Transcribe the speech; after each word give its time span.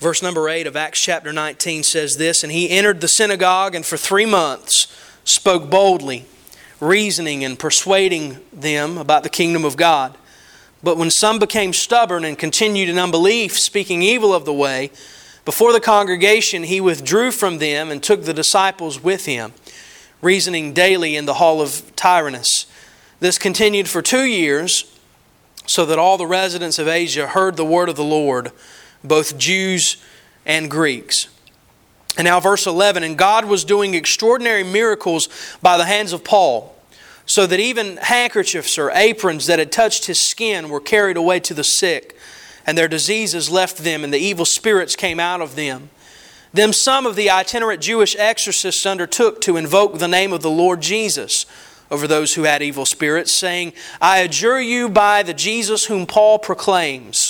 Verse 0.00 0.22
number 0.22 0.48
8 0.48 0.66
of 0.66 0.76
Acts 0.76 0.98
chapter 0.98 1.30
19 1.30 1.82
says 1.82 2.16
this 2.16 2.42
And 2.42 2.50
he 2.50 2.70
entered 2.70 3.02
the 3.02 3.08
synagogue 3.08 3.74
and 3.74 3.84
for 3.84 3.98
three 3.98 4.24
months 4.24 4.86
spoke 5.24 5.68
boldly, 5.68 6.24
reasoning 6.80 7.44
and 7.44 7.58
persuading 7.58 8.38
them 8.50 8.96
about 8.96 9.24
the 9.24 9.28
kingdom 9.28 9.62
of 9.62 9.76
God. 9.76 10.16
But 10.82 10.96
when 10.96 11.10
some 11.10 11.38
became 11.38 11.74
stubborn 11.74 12.24
and 12.24 12.38
continued 12.38 12.88
in 12.88 12.98
unbelief, 12.98 13.58
speaking 13.58 14.00
evil 14.00 14.32
of 14.32 14.46
the 14.46 14.54
way, 14.54 14.90
before 15.44 15.70
the 15.70 15.80
congregation 15.80 16.62
he 16.62 16.80
withdrew 16.80 17.30
from 17.30 17.58
them 17.58 17.90
and 17.90 18.02
took 18.02 18.24
the 18.24 18.32
disciples 18.32 19.02
with 19.02 19.26
him, 19.26 19.52
reasoning 20.22 20.72
daily 20.72 21.14
in 21.14 21.26
the 21.26 21.34
hall 21.34 21.60
of 21.60 21.94
Tyrannus. 21.94 22.64
This 23.20 23.36
continued 23.36 23.86
for 23.86 24.00
two 24.00 24.24
years, 24.24 24.96
so 25.66 25.84
that 25.84 25.98
all 25.98 26.16
the 26.16 26.26
residents 26.26 26.78
of 26.78 26.88
Asia 26.88 27.26
heard 27.26 27.58
the 27.58 27.66
word 27.66 27.90
of 27.90 27.96
the 27.96 28.02
Lord, 28.02 28.50
both 29.02 29.38
Jews 29.38 29.96
and 30.44 30.70
Greeks. 30.70 31.28
And 32.16 32.24
now, 32.24 32.40
verse 32.40 32.66
11 32.66 33.02
And 33.02 33.16
God 33.16 33.44
was 33.44 33.64
doing 33.64 33.94
extraordinary 33.94 34.64
miracles 34.64 35.28
by 35.62 35.76
the 35.76 35.84
hands 35.86 36.12
of 36.12 36.24
Paul 36.24 36.76
so 37.30 37.46
that 37.46 37.60
even 37.60 37.96
handkerchiefs 37.98 38.76
or 38.76 38.90
aprons 38.90 39.46
that 39.46 39.60
had 39.60 39.70
touched 39.70 40.06
his 40.06 40.18
skin 40.18 40.68
were 40.68 40.80
carried 40.80 41.16
away 41.16 41.38
to 41.38 41.54
the 41.54 41.62
sick, 41.62 42.16
and 42.66 42.76
their 42.76 42.88
diseases 42.88 43.48
left 43.48 43.78
them, 43.78 44.02
and 44.02 44.12
the 44.12 44.18
evil 44.18 44.44
spirits 44.44 44.96
came 44.96 45.20
out 45.20 45.40
of 45.40 45.54
them. 45.54 45.90
Then 46.52 46.72
some 46.72 47.06
of 47.06 47.14
the 47.14 47.30
itinerant 47.30 47.80
Jewish 47.80 48.16
exorcists 48.16 48.84
undertook 48.84 49.40
to 49.42 49.56
invoke 49.56 49.98
the 49.98 50.08
name 50.08 50.32
of 50.32 50.42
the 50.42 50.50
Lord 50.50 50.80
Jesus 50.80 51.46
over 51.88 52.08
those 52.08 52.34
who 52.34 52.42
had 52.42 52.62
evil 52.62 52.84
spirits, 52.84 53.32
saying, 53.32 53.74
I 54.00 54.18
adjure 54.18 54.60
you 54.60 54.88
by 54.88 55.22
the 55.22 55.32
Jesus 55.32 55.84
whom 55.84 56.06
Paul 56.06 56.40
proclaims. 56.40 57.29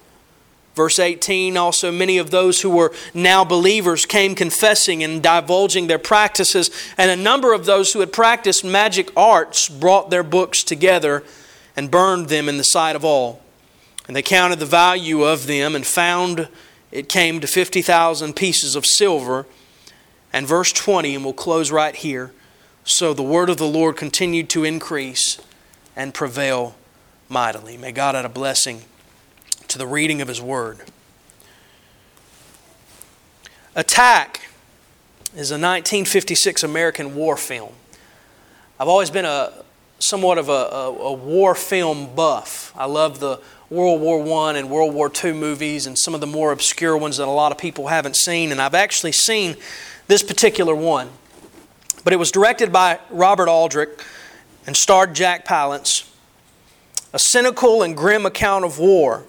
Verse 0.75 0.99
18 0.99 1.57
also, 1.57 1.91
many 1.91 2.17
of 2.17 2.31
those 2.31 2.61
who 2.61 2.69
were 2.69 2.93
now 3.13 3.43
believers 3.43 4.05
came 4.05 4.35
confessing 4.35 5.03
and 5.03 5.21
divulging 5.21 5.87
their 5.87 5.99
practices, 5.99 6.71
and 6.97 7.11
a 7.11 7.21
number 7.21 7.53
of 7.53 7.65
those 7.65 7.91
who 7.91 7.99
had 7.99 8.13
practiced 8.13 8.63
magic 8.63 9.11
arts 9.17 9.67
brought 9.67 10.09
their 10.09 10.23
books 10.23 10.63
together 10.63 11.23
and 11.75 11.91
burned 11.91 12.29
them 12.29 12.47
in 12.47 12.57
the 12.57 12.63
sight 12.63 12.95
of 12.95 13.03
all. 13.03 13.41
And 14.07 14.15
they 14.15 14.21
counted 14.21 14.59
the 14.59 14.65
value 14.65 15.23
of 15.23 15.47
them 15.47 15.75
and 15.75 15.85
found 15.85 16.47
it 16.91 17.07
came 17.07 17.39
to 17.39 17.47
50,000 17.47 18.35
pieces 18.35 18.75
of 18.75 18.85
silver. 18.85 19.45
And 20.33 20.47
verse 20.47 20.71
20, 20.71 21.15
and 21.15 21.23
we'll 21.23 21.33
close 21.33 21.71
right 21.71 21.95
here. 21.95 22.33
So 22.83 23.13
the 23.13 23.23
word 23.23 23.49
of 23.49 23.57
the 23.57 23.67
Lord 23.67 23.97
continued 23.97 24.49
to 24.49 24.63
increase 24.63 25.39
and 25.95 26.13
prevail 26.13 26.75
mightily. 27.29 27.77
May 27.77 27.91
God 27.91 28.15
add 28.15 28.25
a 28.25 28.29
blessing 28.29 28.83
to 29.71 29.77
the 29.77 29.87
reading 29.87 30.21
of 30.21 30.27
His 30.27 30.41
Word. 30.41 30.79
Attack 33.73 34.49
is 35.33 35.49
a 35.51 35.55
1956 35.55 36.63
American 36.63 37.15
war 37.15 37.37
film. 37.37 37.71
I've 38.77 38.89
always 38.89 39.09
been 39.09 39.23
a 39.23 39.63
somewhat 39.97 40.37
of 40.37 40.49
a, 40.49 40.51
a, 40.51 40.89
a 40.89 41.13
war 41.13 41.55
film 41.55 42.13
buff. 42.13 42.73
I 42.75 42.85
love 42.85 43.21
the 43.21 43.39
World 43.69 44.01
War 44.01 44.45
I 44.45 44.57
and 44.57 44.69
World 44.69 44.93
War 44.93 45.09
II 45.23 45.33
movies 45.33 45.85
and 45.85 45.97
some 45.97 46.13
of 46.13 46.19
the 46.19 46.27
more 46.27 46.51
obscure 46.51 46.97
ones 46.97 47.15
that 47.17 47.27
a 47.27 47.31
lot 47.31 47.53
of 47.53 47.57
people 47.57 47.87
haven't 47.87 48.17
seen. 48.17 48.51
And 48.51 48.61
I've 48.61 48.75
actually 48.75 49.13
seen 49.13 49.55
this 50.07 50.21
particular 50.21 50.75
one. 50.75 51.09
But 52.03 52.11
it 52.11 52.17
was 52.17 52.31
directed 52.31 52.73
by 52.73 52.99
Robert 53.09 53.47
Aldrich 53.47 53.91
and 54.67 54.75
starred 54.75 55.13
Jack 55.13 55.45
Palance. 55.45 56.09
A 57.13 57.19
cynical 57.19 57.83
and 57.83 57.95
grim 57.95 58.25
account 58.25 58.65
of 58.65 58.77
war 58.77 59.23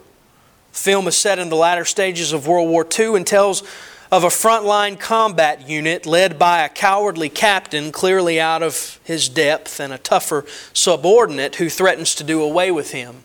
film 0.72 1.06
is 1.06 1.16
set 1.16 1.38
in 1.38 1.49
the 1.49 1.56
latter 1.56 1.84
stages 1.84 2.33
of 2.33 2.47
World 2.47 2.69
War 2.69 2.87
II 2.99 3.16
and 3.16 3.27
tells 3.27 3.62
of 4.10 4.25
a 4.25 4.28
frontline 4.28 5.00
combat 5.00 5.66
unit 5.69 6.05
led 6.05 6.38
by 6.38 6.62
a 6.62 6.69
cowardly 6.69 7.31
captain 7.31 7.91
clearly 7.93 8.38
out 8.38 8.62
of 8.62 9.00
his 9.05 9.28
depth 9.28 9.81
and 9.81 9.91
a 9.91 9.99
tougher 9.99 10.44
subordinate 10.75 11.56
who 11.56 11.71
threatens 11.71 12.15
to 12.15 12.25
do 12.25 12.43
away 12.43 12.71
with 12.71 12.93
him. 12.93 13.22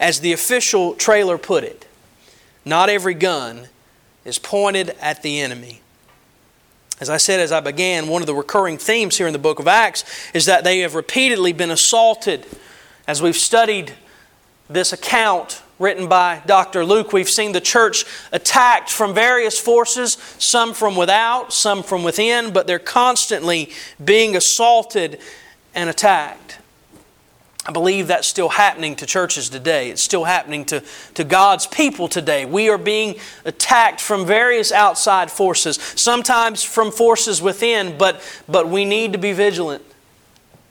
As 0.00 0.20
the 0.20 0.32
official 0.32 0.94
trailer 0.94 1.36
put 1.36 1.64
it, 1.64 1.86
not 2.64 2.88
every 2.88 3.14
gun 3.14 3.68
is 4.24 4.38
pointed 4.38 4.90
at 5.00 5.22
the 5.22 5.40
enemy. 5.40 5.80
As 6.98 7.10
I 7.10 7.18
said 7.18 7.40
as 7.40 7.52
I 7.52 7.60
began, 7.60 8.08
one 8.08 8.22
of 8.22 8.26
the 8.26 8.34
recurring 8.34 8.78
themes 8.78 9.18
here 9.18 9.26
in 9.26 9.34
the 9.34 9.38
book 9.38 9.58
of 9.58 9.68
Acts 9.68 10.04
is 10.32 10.46
that 10.46 10.64
they 10.64 10.80
have 10.80 10.94
repeatedly 10.94 11.52
been 11.52 11.70
assaulted. 11.70 12.46
As 13.06 13.20
we've 13.20 13.36
studied 13.36 13.92
this 14.68 14.94
account 14.94 15.62
written 15.78 16.08
by 16.08 16.42
Dr. 16.46 16.84
Luke, 16.84 17.12
we've 17.12 17.28
seen 17.28 17.52
the 17.52 17.60
church 17.60 18.04
attacked 18.32 18.90
from 18.90 19.14
various 19.14 19.58
forces, 19.58 20.16
some 20.38 20.72
from 20.72 20.96
without, 20.96 21.52
some 21.52 21.82
from 21.82 22.02
within, 22.02 22.52
but 22.52 22.66
they're 22.66 22.78
constantly 22.78 23.70
being 24.02 24.36
assaulted 24.36 25.20
and 25.74 25.90
attacked. 25.90 26.58
I 27.66 27.72
believe 27.72 28.06
that's 28.06 28.28
still 28.28 28.48
happening 28.48 28.94
to 28.96 29.06
churches 29.06 29.48
today. 29.48 29.90
It's 29.90 30.02
still 30.02 30.24
happening 30.24 30.64
to, 30.66 30.84
to 31.14 31.24
God's 31.24 31.66
people 31.66 32.06
today. 32.06 32.44
We 32.44 32.68
are 32.68 32.78
being 32.78 33.16
attacked 33.44 34.00
from 34.00 34.24
various 34.24 34.70
outside 34.70 35.32
forces, 35.32 35.76
sometimes 35.96 36.62
from 36.62 36.92
forces 36.92 37.42
within, 37.42 37.98
but, 37.98 38.22
but 38.48 38.68
we 38.68 38.84
need 38.84 39.12
to 39.12 39.18
be 39.18 39.32
vigilant. 39.32 39.82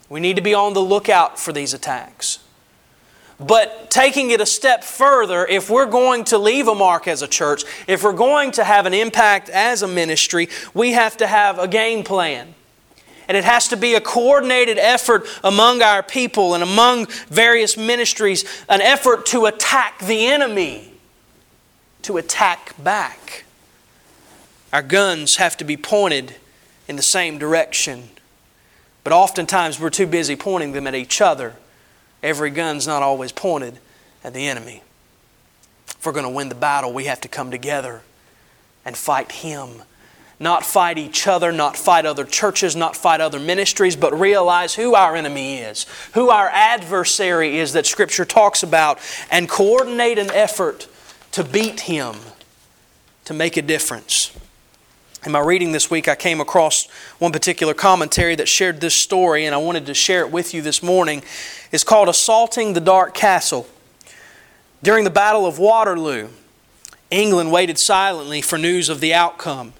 We 0.08 0.22
need 0.22 0.38
to 0.38 0.42
be 0.42 0.54
on 0.54 0.74
the 0.74 0.82
lookout 0.82 1.38
for 1.38 1.52
these 1.52 1.74
attacks. 1.74 2.40
But 3.40 3.92
taking 3.92 4.32
it 4.32 4.40
a 4.40 4.46
step 4.46 4.84
further, 4.84 5.46
if 5.46 5.70
we're 5.70 5.88
going 5.88 6.24
to 6.26 6.38
leave 6.38 6.68
a 6.68 6.76
mark 6.76 7.08
as 7.08 7.22
a 7.22 7.28
church, 7.28 7.64
if 7.86 8.04
we're 8.04 8.14
going 8.14 8.52
to 8.52 8.64
have 8.64 8.86
an 8.86 8.94
impact 8.94 9.50
as 9.50 9.82
a 9.82 9.88
ministry, 9.88 10.48
we 10.74 10.94
have 10.94 11.18
to 11.18 11.28
have 11.28 11.60
a 11.60 11.68
game 11.68 12.04
plan. 12.04 12.54
And 13.28 13.36
it 13.36 13.44
has 13.44 13.68
to 13.70 13.78
be 13.78 13.96
a 13.96 14.02
coordinated 14.02 14.78
effort 14.78 15.28
among 15.44 15.82
our 15.82 16.02
people 16.02 16.54
and 16.54 16.64
among 16.64 17.08
various 17.28 17.76
ministries, 17.76 18.46
an 18.70 18.82
effort 18.82 19.26
to 19.28 19.48
attack 19.48 20.00
the 20.00 20.28
enemy, 20.28 20.94
to 22.04 22.18
attack 22.18 22.82
back. 22.82 23.44
Our 24.72 24.84
guns 24.84 25.38
have 25.38 25.58
to 25.58 25.66
be 25.66 25.76
pointed 25.76 26.36
in 26.88 26.96
the 26.96 27.02
same 27.02 27.38
direction. 27.38 28.10
But 29.04 29.12
oftentimes 29.12 29.80
we're 29.80 29.90
too 29.90 30.08
busy 30.08 30.36
pointing 30.36 30.72
them 30.72 30.88
at 30.88 30.96
each 30.96 31.20
other 31.20 31.56
every 32.26 32.50
gun's 32.50 32.88
not 32.88 33.04
always 33.04 33.32
pointed 33.32 33.80
at 34.24 34.34
the 34.34 34.48
enemy. 34.48 34.82
If 35.88 36.06
we're 36.06 36.12
going 36.12 36.26
to 36.26 36.30
win 36.30 36.50
the 36.50 36.56
battle, 36.56 36.92
we 36.92 37.06
have 37.06 37.22
to 37.22 37.28
come 37.28 37.52
together 37.52 38.02
and 38.84 38.98
fight 38.98 39.32
Him. 39.32 39.84
Not 40.38 40.66
fight 40.66 40.98
each 40.98 41.28
other, 41.28 41.54
not 41.54 41.78
fight 41.78 42.06
other 42.06 42.26
churches, 42.26 42.76
not 42.76 42.98
fight 42.98 43.22
other 43.22 43.40
ministries, 43.40 43.96
but 43.96 44.20
realize 44.20 44.76
who 44.76 44.94
our 44.94 45.16
enemy 45.16 45.60
is, 45.60 45.86
who 46.14 46.30
our 46.30 46.50
adversary 46.50 47.58
is 47.58 47.72
that 47.72 47.86
Scripture 47.86 48.26
talks 48.26 48.62
about, 48.62 49.00
and 49.32 49.48
coordinate 49.48 50.20
an 50.20 50.30
effort 50.32 50.90
to 51.32 51.44
beat 51.44 51.82
him, 51.82 52.16
to 53.24 53.34
make 53.34 53.56
a 53.56 53.62
difference. 53.62 54.25
In 55.26 55.32
my 55.32 55.40
reading 55.40 55.72
this 55.72 55.90
week, 55.90 56.08
I 56.08 56.14
came 56.14 56.40
across 56.40 56.88
one 57.18 57.32
particular 57.32 57.74
commentary 57.74 58.36
that 58.36 58.48
shared 58.48 58.80
this 58.80 58.96
story, 58.96 59.48
and 59.48 59.56
I 59.56 59.58
wanted 59.58 59.88
to 59.88 59.96
share 59.96 60.20
it 60.20 60.30
with 60.30 60.54
you 60.54 60.62
this 60.62 60.84
morning. 60.84 61.24
It's 61.72 61.84
called 61.84 62.10
Assaulting 62.10 62.74
the 62.74 62.80
Dark 62.80 63.16
Castle. 63.16 63.68
During 64.84 65.04
the 65.04 65.10
Battle 65.10 65.48
of 65.48 65.58
Waterloo, 65.58 66.28
England 67.10 67.52
waited 67.52 67.80
silently 67.80 68.40
for 68.40 68.60
news 68.60 68.88
of 68.88 69.00
the 69.00 69.16
outcome. 69.16 69.74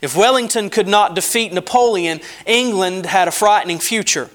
If 0.00 0.16
Wellington 0.16 0.70
could 0.70 0.88
not 0.88 1.14
defeat 1.14 1.52
Napoleon, 1.52 2.20
England 2.44 3.06
had 3.06 3.28
a 3.28 3.32
frightening 3.32 3.78
future. 3.78 4.28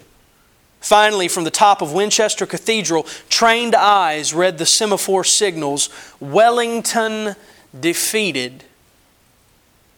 Finally, 0.80 1.28
from 1.28 1.44
the 1.44 1.52
top 1.52 1.82
of 1.82 1.92
Winchester 1.92 2.46
Cathedral, 2.46 3.04
trained 3.28 3.76
eyes 3.76 4.34
read 4.34 4.58
the 4.58 4.66
semaphore 4.66 5.26
signals 5.26 5.90
Wellington 6.22 7.36
defeated. 7.78 8.64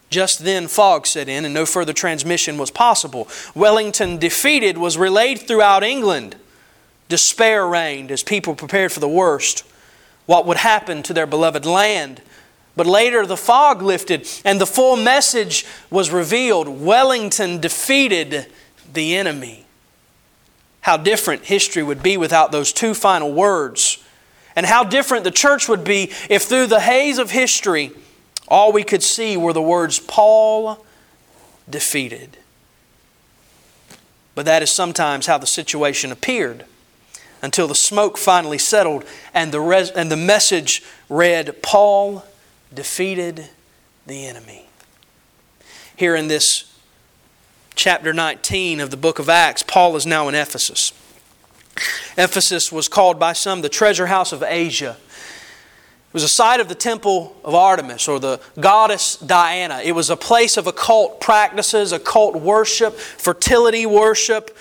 Just 0.10 0.40
then, 0.40 0.68
fog 0.68 1.06
set 1.06 1.28
in, 1.28 1.44
and 1.44 1.54
no 1.54 1.66
further 1.66 1.94
transmission 1.94 2.58
was 2.58 2.72
possible. 2.72 3.28
Wellington, 3.54 4.18
defeated, 4.18 4.78
was 4.78 4.98
relayed 4.98 5.40
throughout 5.40 5.84
England. 5.84 6.36
Despair 7.10 7.68
reigned 7.68 8.12
as 8.12 8.24
people 8.24 8.56
prepared 8.56 8.92
for 8.92 9.00
the 9.00 9.10
worst. 9.10 9.64
What 10.26 10.46
would 10.46 10.58
happen 10.58 11.04
to 11.04 11.14
their 11.14 11.26
beloved 11.26 11.66
land? 11.66 12.22
But 12.76 12.86
later 12.86 13.26
the 13.26 13.38
fog 13.38 13.82
lifted 13.82 14.28
and 14.46 14.62
the 14.62 14.66
full 14.66 14.96
message 14.98 15.66
was 15.90 16.12
revealed. 16.12 16.68
Wellington 16.68 17.60
defeated 17.60 18.48
the 18.94 19.16
enemy. 19.16 19.66
How 20.82 20.96
different 20.96 21.46
history 21.46 21.82
would 21.82 22.04
be 22.04 22.18
without 22.18 22.52
those 22.52 22.72
two 22.72 22.94
final 22.94 23.34
words. 23.34 24.04
And 24.56 24.66
how 24.66 24.84
different 24.84 25.24
the 25.24 25.32
church 25.32 25.68
would 25.68 25.84
be 25.84 26.12
if 26.30 26.44
through 26.44 26.68
the 26.68 26.80
haze 26.80 27.18
of 27.18 27.32
history 27.32 27.92
all 28.48 28.72
we 28.72 28.84
could 28.84 29.04
see 29.04 29.38
were 29.38 29.54
the 29.54 29.62
words 29.62 30.00
Paul 30.00 30.86
defeated. 31.70 32.38
But 34.36 34.46
that 34.46 34.62
is 34.62 34.72
sometimes 34.72 35.26
how 35.26 35.38
the 35.38 35.48
situation 35.48 36.12
appeared 36.12 36.66
until 37.42 37.68
the 37.68 37.76
smoke 37.76 38.18
finally 38.18 38.58
settled 38.58 39.04
and 39.34 39.52
the, 39.52 39.60
res- 39.60 39.92
and 39.92 40.12
the 40.12 40.18
message 40.18 40.84
read 41.10 41.62
Paul 41.62 42.24
defeated 42.74 43.50
the 44.06 44.26
enemy. 44.26 44.68
Here 45.96 46.16
in 46.16 46.28
this 46.28 46.74
chapter 47.76 48.14
19 48.14 48.80
of 48.80 48.92
the 48.92 48.98
book 48.98 49.20
of 49.20 49.30
Acts, 49.30 49.64
Paul 49.64 49.96
is 49.96 50.06
now 50.06 50.28
in 50.28 50.36
Ephesus. 50.36 50.92
Ephesus 52.18 52.72
was 52.72 52.88
called 52.88 53.20
by 53.20 53.34
some 53.34 53.62
the 53.62 53.70
treasure 53.70 54.08
house 54.08 54.32
of 54.32 54.44
Asia. 54.44 54.98
It 56.08 56.14
was 56.14 56.24
a 56.24 56.30
site 56.30 56.60
of 56.60 56.70
the 56.70 56.76
temple 56.76 57.36
of 57.44 57.54
Artemis 57.54 58.08
or 58.08 58.20
the 58.20 58.40
goddess 58.60 59.18
Diana. 59.18 59.82
It 59.84 59.92
was 59.92 60.10
a 60.10 60.16
place 60.16 60.56
of 60.56 60.66
occult 60.66 61.20
practices, 61.20 61.92
occult 61.92 62.36
worship, 62.36 62.96
fertility 62.96 63.86
worship, 63.86 64.56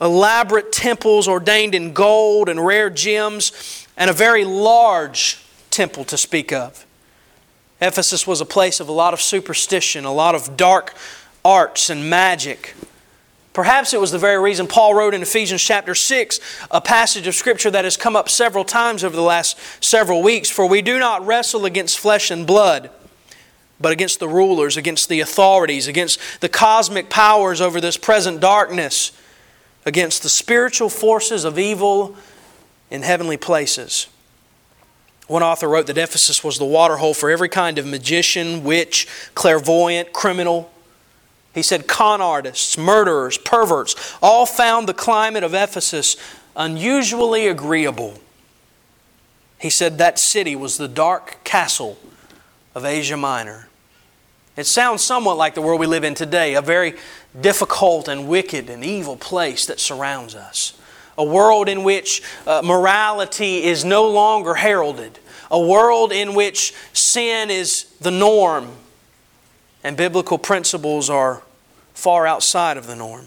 elaborate 0.00 0.70
temples 0.70 1.26
ordained 1.26 1.74
in 1.74 1.94
gold 1.94 2.48
and 2.48 2.64
rare 2.64 2.90
gems, 2.90 3.86
and 3.96 4.10
a 4.10 4.12
very 4.12 4.44
large 4.44 5.42
temple 5.70 6.04
to 6.04 6.18
speak 6.18 6.52
of. 6.52 6.84
Ephesus 7.80 8.26
was 8.26 8.40
a 8.40 8.46
place 8.46 8.78
of 8.78 8.88
a 8.88 8.92
lot 8.92 9.14
of 9.14 9.20
superstition, 9.20 10.04
a 10.04 10.12
lot 10.12 10.34
of 10.34 10.56
dark 10.56 10.94
arts 11.44 11.90
and 11.90 12.08
magic. 12.08 12.74
Perhaps 13.52 13.92
it 13.92 14.00
was 14.00 14.10
the 14.10 14.18
very 14.18 14.40
reason 14.40 14.66
Paul 14.66 14.94
wrote 14.94 15.12
in 15.12 15.20
Ephesians 15.20 15.62
chapter 15.62 15.94
6, 15.94 16.40
a 16.70 16.80
passage 16.80 17.26
of 17.26 17.34
Scripture 17.34 17.70
that 17.70 17.84
has 17.84 17.98
come 17.98 18.16
up 18.16 18.30
several 18.30 18.64
times 18.64 19.04
over 19.04 19.14
the 19.14 19.22
last 19.22 19.58
several 19.84 20.22
weeks. 20.22 20.48
For 20.48 20.66
we 20.66 20.80
do 20.80 20.98
not 20.98 21.26
wrestle 21.26 21.66
against 21.66 21.98
flesh 21.98 22.30
and 22.30 22.46
blood, 22.46 22.90
but 23.78 23.92
against 23.92 24.20
the 24.20 24.28
rulers, 24.28 24.78
against 24.78 25.10
the 25.10 25.20
authorities, 25.20 25.86
against 25.86 26.18
the 26.40 26.48
cosmic 26.48 27.10
powers 27.10 27.60
over 27.60 27.78
this 27.78 27.98
present 27.98 28.40
darkness, 28.40 29.12
against 29.84 30.22
the 30.22 30.30
spiritual 30.30 30.88
forces 30.88 31.44
of 31.44 31.58
evil 31.58 32.16
in 32.90 33.02
heavenly 33.02 33.36
places. 33.36 34.06
One 35.26 35.42
author 35.42 35.68
wrote 35.68 35.88
that 35.88 35.98
Ephesus 35.98 36.42
was 36.42 36.58
the 36.58 36.64
waterhole 36.64 37.12
for 37.12 37.30
every 37.30 37.50
kind 37.50 37.76
of 37.76 37.84
magician, 37.84 38.64
witch, 38.64 39.06
clairvoyant, 39.34 40.14
criminal. 40.14 40.71
He 41.54 41.62
said 41.62 41.86
con 41.86 42.20
artists, 42.20 42.78
murderers, 42.78 43.38
perverts 43.38 44.16
all 44.22 44.46
found 44.46 44.88
the 44.88 44.94
climate 44.94 45.44
of 45.44 45.54
Ephesus 45.54 46.16
unusually 46.56 47.46
agreeable. 47.46 48.18
He 49.58 49.70
said 49.70 49.98
that 49.98 50.18
city 50.18 50.56
was 50.56 50.76
the 50.76 50.88
dark 50.88 51.38
castle 51.44 51.98
of 52.74 52.84
Asia 52.84 53.16
Minor. 53.16 53.68
It 54.56 54.66
sounds 54.66 55.02
somewhat 55.02 55.36
like 55.36 55.54
the 55.54 55.62
world 55.62 55.80
we 55.80 55.86
live 55.86 56.04
in 56.04 56.14
today, 56.14 56.54
a 56.54 56.62
very 56.62 56.94
difficult 57.38 58.08
and 58.08 58.28
wicked 58.28 58.68
and 58.68 58.84
evil 58.84 59.16
place 59.16 59.66
that 59.66 59.80
surrounds 59.80 60.34
us. 60.34 60.78
A 61.16 61.24
world 61.24 61.68
in 61.68 61.84
which 61.84 62.22
uh, 62.46 62.62
morality 62.64 63.64
is 63.64 63.84
no 63.84 64.08
longer 64.08 64.54
heralded 64.54 65.18
a 65.52 65.60
world 65.60 66.12
in 66.12 66.34
which 66.34 66.74
sin 66.94 67.50
is 67.50 67.84
the 68.00 68.10
norm 68.10 68.70
and 69.84 69.96
biblical 69.96 70.38
principles 70.38 71.10
are 71.10 71.42
far 71.94 72.26
outside 72.26 72.76
of 72.76 72.86
the 72.86 72.96
norm. 72.96 73.26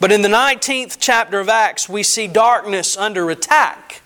But 0.00 0.12
in 0.12 0.22
the 0.22 0.28
19th 0.28 0.96
chapter 1.00 1.40
of 1.40 1.48
Acts, 1.48 1.88
we 1.88 2.02
see 2.02 2.26
darkness 2.26 2.96
under 2.96 3.30
attack 3.30 4.02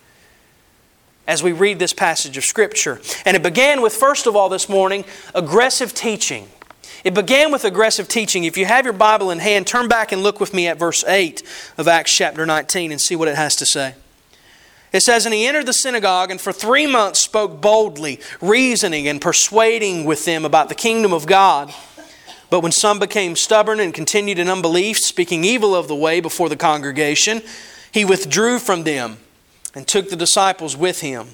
as 1.27 1.43
we 1.43 1.53
read 1.53 1.79
this 1.79 1.93
passage 1.93 2.37
of 2.37 2.45
Scripture. 2.45 3.01
And 3.25 3.37
it 3.37 3.43
began 3.43 3.83
with, 3.83 3.95
first 3.95 4.27
of 4.27 4.35
all, 4.35 4.49
this 4.49 4.69
morning, 4.69 5.05
aggressive 5.35 5.95
teaching. 5.95 6.49
It 7.05 7.15
began 7.15 7.53
with 7.53 7.65
aggressive 7.65 8.09
teaching. 8.09 8.45
If 8.45 8.57
you 8.57 8.65
have 8.65 8.85
your 8.85 8.95
Bible 8.95 9.31
in 9.31 9.39
hand, 9.39 9.67
turn 9.67 9.89
back 9.89 10.11
and 10.11 10.23
look 10.23 10.41
with 10.41 10.53
me 10.53 10.67
at 10.67 10.79
verse 10.79 11.05
8 11.05 11.43
of 11.77 11.87
Acts 11.87 12.15
chapter 12.15 12.45
19 12.45 12.91
and 12.91 13.01
see 13.01 13.15
what 13.15 13.29
it 13.29 13.37
has 13.37 13.57
to 13.57 13.67
say. 13.67 13.95
It 14.93 15.02
says, 15.02 15.26
And 15.26 15.35
he 15.35 15.46
entered 15.46 15.67
the 15.67 15.73
synagogue 15.73 16.31
and 16.31 16.40
for 16.40 16.52
three 16.52 16.87
months 16.87 17.20
spoke 17.20 17.61
boldly, 17.61 18.20
reasoning 18.40 19.08
and 19.08 19.20
persuading 19.20 20.05
with 20.05 20.25
them 20.25 20.44
about 20.44 20.69
the 20.69 20.75
kingdom 20.75 21.12
of 21.12 21.26
God. 21.26 21.73
But 22.50 22.61
when 22.61 22.73
some 22.73 22.99
became 22.99 23.37
stubborn 23.37 23.79
and 23.81 23.93
continued 23.93 24.38
in 24.38 24.49
unbelief, 24.49 24.99
speaking 24.99 25.44
evil 25.44 25.75
of 25.75 25.88
the 25.88 25.94
way 25.94 26.20
before 26.20 26.49
the 26.49 26.56
congregation, 26.56 27.43
he 27.93 28.05
withdrew 28.05 28.58
from 28.58 28.85
them 28.85 29.19
and 29.75 29.87
took 29.87 30.08
the 30.08 30.17
disciples 30.17 30.76
with 30.76 31.00
him, 31.00 31.29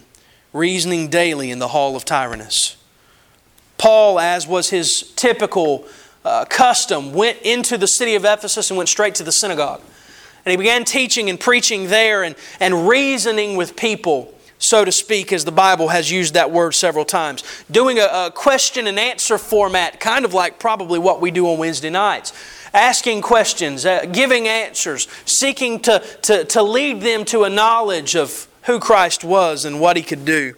reasoning 0.53 1.09
daily 1.09 1.51
in 1.51 1.61
the 1.61 1.69
hall 1.69 1.95
of 1.95 2.05
Tyrannus. 2.05 2.77
Paul, 3.79 4.19
as 4.19 4.47
was 4.47 4.71
his 4.71 5.13
typical 5.15 5.87
uh, 6.25 6.45
custom, 6.47 7.13
went 7.13 7.39
into 7.43 7.79
the 7.79 7.87
city 7.87 8.17
of 8.17 8.25
Ephesus 8.25 8.71
and 8.71 8.77
went 8.77 8.89
straight 8.89 9.15
to 9.17 9.23
the 9.23 9.33
synagogue. 9.33 9.83
And 10.45 10.51
he 10.51 10.57
began 10.57 10.85
teaching 10.85 11.31
and 11.31 11.39
preaching 11.39 11.89
there 11.89 12.23
and, 12.23 12.35
and 12.61 12.89
reasoning 12.89 13.57
with 13.57 13.77
people, 13.77 14.35
so 14.59 14.85
to 14.85 14.93
speak, 14.93 15.33
as 15.33 15.45
the 15.45 15.53
Bible 15.53 15.89
has 15.89 16.11
used 16.11 16.35
that 16.35 16.51
word 16.51 16.73
several 16.73 17.05
times. 17.05 17.43
Doing 17.71 17.99
a, 17.99 18.07
a 18.27 18.31
question 18.35 18.87
and 18.87 18.99
answer 18.99 19.39
format, 19.39 20.01
kind 20.01 20.25
of 20.25 20.35
like 20.35 20.59
probably 20.59 20.99
what 20.99 21.21
we 21.21 21.31
do 21.31 21.49
on 21.49 21.59
Wednesday 21.59 21.91
nights 21.91 22.33
asking 22.75 23.23
questions, 23.23 23.87
uh, 23.87 24.05
giving 24.07 24.49
answers, 24.49 25.07
seeking 25.25 25.79
to, 25.81 26.01
to, 26.23 26.45
to 26.45 26.63
lead 26.63 27.01
them 27.01 27.25
to 27.25 27.45
a 27.45 27.51
knowledge 27.51 28.17
of 28.17 28.49
who 28.63 28.81
Christ 28.81 29.25
was 29.25 29.65
and 29.65 29.81
what 29.81 29.97
He 29.97 30.03
could 30.03 30.25
do. 30.25 30.55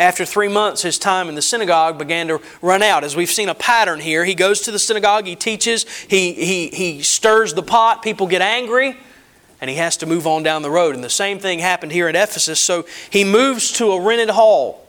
After 0.00 0.24
three 0.24 0.48
months, 0.48 0.80
his 0.80 0.98
time 0.98 1.28
in 1.28 1.34
the 1.34 1.42
synagogue 1.42 1.98
began 1.98 2.28
to 2.28 2.40
run 2.62 2.82
out. 2.82 3.04
As 3.04 3.14
we've 3.14 3.30
seen 3.30 3.50
a 3.50 3.54
pattern 3.54 4.00
here, 4.00 4.24
he 4.24 4.34
goes 4.34 4.62
to 4.62 4.70
the 4.70 4.78
synagogue, 4.78 5.26
he 5.26 5.36
teaches, 5.36 5.86
he, 6.08 6.32
he, 6.32 6.68
he 6.68 7.02
stirs 7.02 7.52
the 7.52 7.62
pot, 7.62 8.02
people 8.02 8.26
get 8.26 8.40
angry, 8.40 8.96
and 9.60 9.68
he 9.68 9.76
has 9.76 9.98
to 9.98 10.06
move 10.06 10.26
on 10.26 10.42
down 10.42 10.62
the 10.62 10.70
road. 10.70 10.94
And 10.94 11.04
the 11.04 11.10
same 11.10 11.38
thing 11.38 11.58
happened 11.58 11.92
here 11.92 12.08
at 12.08 12.16
Ephesus. 12.16 12.64
So 12.64 12.86
he 13.10 13.24
moves 13.24 13.72
to 13.72 13.92
a 13.92 14.00
rented 14.00 14.30
hall 14.30 14.88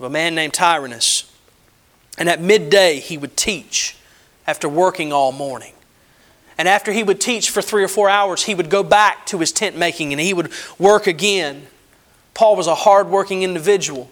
of 0.00 0.04
a 0.04 0.10
man 0.10 0.34
named 0.34 0.52
Tyrannus. 0.52 1.32
And 2.18 2.28
at 2.28 2.40
midday, 2.40 2.98
he 2.98 3.16
would 3.16 3.36
teach 3.36 3.96
after 4.48 4.68
working 4.68 5.12
all 5.12 5.30
morning. 5.30 5.74
And 6.58 6.66
after 6.66 6.90
he 6.90 7.04
would 7.04 7.20
teach 7.20 7.50
for 7.50 7.62
three 7.62 7.84
or 7.84 7.88
four 7.88 8.10
hours, 8.10 8.42
he 8.42 8.56
would 8.56 8.68
go 8.68 8.82
back 8.82 9.26
to 9.26 9.38
his 9.38 9.52
tent 9.52 9.76
making 9.76 10.12
and 10.12 10.20
he 10.20 10.34
would 10.34 10.50
work 10.76 11.06
again. 11.06 11.68
Paul 12.34 12.56
was 12.56 12.66
a 12.66 12.74
hard-working 12.74 13.44
individual. 13.44 14.10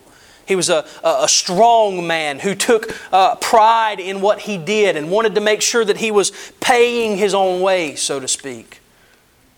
He 0.49 0.57
was 0.57 0.71
a, 0.71 0.87
a 1.05 1.29
strong 1.29 2.07
man 2.07 2.39
who 2.39 2.55
took 2.55 2.91
uh, 3.13 3.35
pride 3.37 4.01
in 4.01 4.23
what 4.23 4.41
he 4.41 4.57
did 4.57 4.97
and 4.97 5.11
wanted 5.11 5.35
to 5.35 5.43
make 5.43 5.61
sure 5.61 5.85
that 5.85 5.99
he 5.99 6.11
was 6.11 6.33
paying 6.59 7.19
his 7.19 7.35
own 7.35 7.61
way, 7.61 7.97
so 7.97 8.19
to 8.19 8.27
speak. 8.27 8.81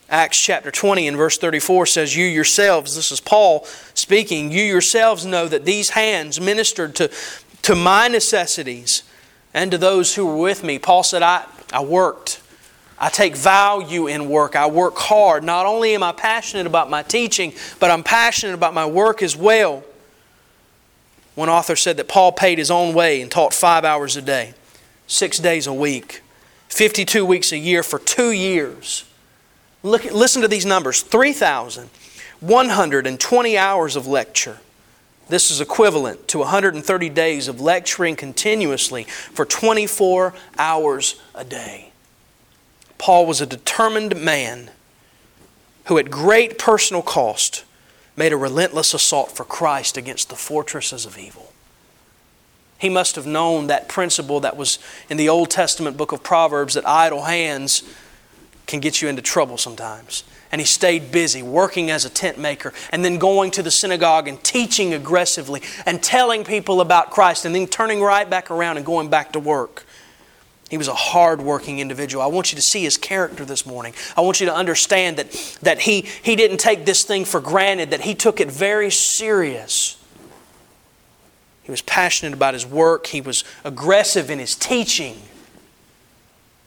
Acts 0.09 0.41
chapter 0.41 0.73
20 0.73 1.07
and 1.07 1.17
verse 1.17 1.39
34 1.39 1.87
says, 1.87 2.17
You 2.17 2.25
yourselves, 2.27 2.97
this 2.97 3.13
is 3.13 3.21
Paul 3.21 3.65
speaking, 3.95 4.51
you 4.51 4.65
yourselves 4.65 5.25
know 5.25 5.47
that 5.47 5.65
these 5.65 5.91
hands 5.91 6.41
ministered 6.41 6.97
to, 6.97 7.09
to 7.63 7.77
my 7.77 8.09
necessities 8.09 9.05
and 9.55 9.71
to 9.71 9.79
those 9.79 10.17
who 10.17 10.27
were 10.27 10.39
with 10.39 10.65
me. 10.65 10.81
Paul 10.81 11.05
said, 11.05 11.23
I, 11.23 11.47
I 11.73 11.85
worked. 11.85 12.43
I 12.99 13.11
take 13.11 13.37
value 13.37 14.09
in 14.09 14.29
work. 14.29 14.57
I 14.57 14.67
work 14.67 14.97
hard. 14.97 15.45
Not 15.45 15.67
only 15.67 15.95
am 15.95 16.03
I 16.03 16.11
passionate 16.11 16.67
about 16.67 16.91
my 16.91 17.05
teaching, 17.05 17.53
but 17.79 17.93
I'm 17.93 18.03
passionate 18.03 18.55
about 18.55 18.75
my 18.75 18.87
work 18.87 19.23
as 19.23 19.37
well. 19.37 19.85
One 21.35 21.49
author 21.49 21.75
said 21.77 21.97
that 21.97 22.09
Paul 22.09 22.33
paid 22.33 22.59
his 22.59 22.71
own 22.71 22.93
way 22.95 23.23
and 23.23 23.31
taught 23.31 23.55
five 23.55 23.85
hours 23.85 24.17
a 24.17 24.23
day, 24.23 24.55
six 25.07 25.39
days 25.39 25.67
a 25.67 25.73
week, 25.73 26.21
52 26.69 27.25
weeks 27.25 27.53
a 27.53 27.59
year 27.59 27.83
for 27.83 27.99
two 27.99 28.31
years. 28.31 29.07
Look, 29.83 30.05
listen 30.05 30.43
to 30.43 30.49
these 30.49 30.67
numbers 30.67 31.01
3,120 31.03 33.59
hours 33.59 33.97
of 33.97 34.07
lecture. 34.07 34.59
This 35.29 35.51
is 35.51 35.61
equivalent 35.61 36.29
to 36.29 36.39
130 36.39 37.09
days 37.11 37.49
of 37.49 37.61
lecturing 37.61 38.17
continuously 38.17 39.05
for 39.05 39.45
24 39.45 40.35
hours 40.59 41.21
a 41.35 41.45
day. 41.45 41.93
Paul 42.99 43.27
was 43.27 43.41
a 43.41 43.47
determined 43.47 44.21
man 44.21 44.71
who, 45.87 45.97
at 45.99 46.11
great 46.11 46.59
personal 46.59 47.01
cost, 47.01 47.65
made 48.21 48.35
a 48.35 48.37
relentless 48.37 48.93
assault 48.93 49.33
for 49.35 49.47
Christ 49.47 49.97
against 49.97 50.29
the 50.29 50.37
fortresses 50.37 51.07
of 51.07 51.17
evil. 51.17 51.55
He 52.77 52.91
must 52.91 53.17
have 53.17 53.27
known 53.27 53.69
that 53.69 53.89
principle 53.89 54.41
that 54.41 54.59
was 54.59 54.79
in 55.09 55.17
the 55.17 55.31
Old 55.31 55.49
Testament 55.49 55.97
book 55.97 56.13
of 56.13 56.23
Proverbs 56.23 56.75
that 56.75 56.87
idle 56.87 57.23
hands 57.23 57.83
can 58.67 58.79
get 58.79 59.01
you 59.01 59.09
into 59.09 59.23
trouble 59.23 59.57
sometimes. 59.57 60.25
And 60.53 60.61
he 60.61 60.67
stayed 60.67 61.11
busy 61.11 61.43
working 61.43 61.91
as 61.91 62.05
a 62.05 62.11
tent 62.11 62.39
maker 62.39 62.75
and 62.93 63.03
then 63.03 63.17
going 63.17 63.53
to 63.53 63.63
the 63.63 63.71
synagogue 63.71 64.29
and 64.29 64.45
teaching 64.45 64.93
aggressively 64.93 65.63
and 65.87 66.03
telling 66.03 66.45
people 66.45 66.83
about 66.83 67.11
Christ 67.11 67.47
and 67.47 67.55
then 67.55 67.67
turning 67.67 68.03
right 68.03 68.29
back 68.29 68.51
around 68.51 68.77
and 68.77 68.85
going 68.85 69.09
back 69.09 69.33
to 69.33 69.41
work. 69.41 69.87
He 70.71 70.79
was 70.79 70.87
a 70.87 70.95
hard-working 70.95 71.81
individual. 71.81 72.23
I 72.23 72.29
want 72.29 72.53
you 72.53 72.57
to 72.57 72.63
see 72.63 72.85
his 72.85 72.97
character 72.97 73.45
this 73.45 73.67
morning. 73.67 73.93
I 74.17 74.21
want 74.21 74.39
you 74.39 74.47
to 74.47 74.55
understand 74.55 75.17
that, 75.17 75.59
that 75.63 75.81
he, 75.81 76.03
he 76.03 76.37
didn't 76.37 76.59
take 76.59 76.85
this 76.85 77.03
thing 77.03 77.25
for 77.25 77.41
granted, 77.41 77.91
that 77.91 78.03
he 78.03 78.15
took 78.15 78.41
it 78.41 78.49
very 78.49 78.91
serious. 78.91 80.01
He 81.65 81.73
was 81.73 81.83
passionate 81.83 82.35
about 82.35 82.55
his 82.55 82.65
work. 82.65 83.09
He 83.09 83.21
was 83.21 83.43
aggressive 83.65 84.31
in 84.31 84.39
his 84.39 84.55
teaching. 84.55 85.21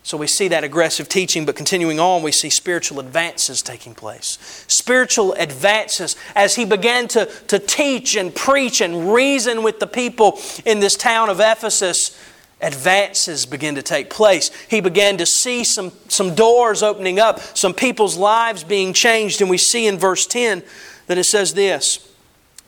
So 0.03 0.17
we 0.17 0.27
see 0.27 0.49
that 0.49 0.65
aggressive 0.65 1.07
teaching, 1.07 1.45
but 1.45 1.55
continuing 1.55 1.97
on, 1.97 2.23
we 2.23 2.33
see 2.33 2.49
spiritual 2.49 2.99
advances 2.99 3.61
taking 3.61 3.95
place. 3.95 4.65
Spiritual 4.67 5.31
advances 5.35 6.17
as 6.35 6.55
he 6.55 6.65
began 6.65 7.07
to, 7.07 7.25
to 7.47 7.57
teach 7.57 8.17
and 8.17 8.35
preach 8.35 8.81
and 8.81 9.13
reason 9.13 9.63
with 9.63 9.79
the 9.79 9.87
people 9.87 10.41
in 10.65 10.81
this 10.81 10.97
town 10.97 11.29
of 11.29 11.39
Ephesus. 11.39 12.19
Advances 12.63 13.45
begin 13.45 13.75
to 13.75 13.83
take 13.83 14.09
place. 14.09 14.49
He 14.69 14.81
began 14.81 15.17
to 15.17 15.25
see 15.25 15.63
some, 15.63 15.91
some 16.07 16.33
doors 16.33 16.81
opening 16.81 17.19
up, 17.19 17.39
some 17.39 17.73
people's 17.73 18.17
lives 18.17 18.63
being 18.63 18.93
changed. 18.93 19.41
And 19.41 19.49
we 19.49 19.57
see 19.57 19.85
in 19.85 19.99
verse 19.99 20.25
10 20.25 20.63
that 21.07 21.17
it 21.17 21.25
says 21.25 21.53
this 21.53 22.09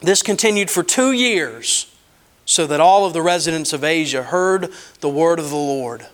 This 0.01 0.21
continued 0.21 0.69
for 0.69 0.83
two 0.83 1.13
years, 1.13 1.95
so 2.45 2.67
that 2.67 2.79
all 2.79 3.05
of 3.05 3.13
the 3.13 3.21
residents 3.21 3.73
of 3.73 3.83
Asia 3.83 4.21
heard 4.21 4.71
the 4.99 5.09
word 5.09 5.39
of 5.39 5.49
the 5.49 5.55
Lord 5.55 6.05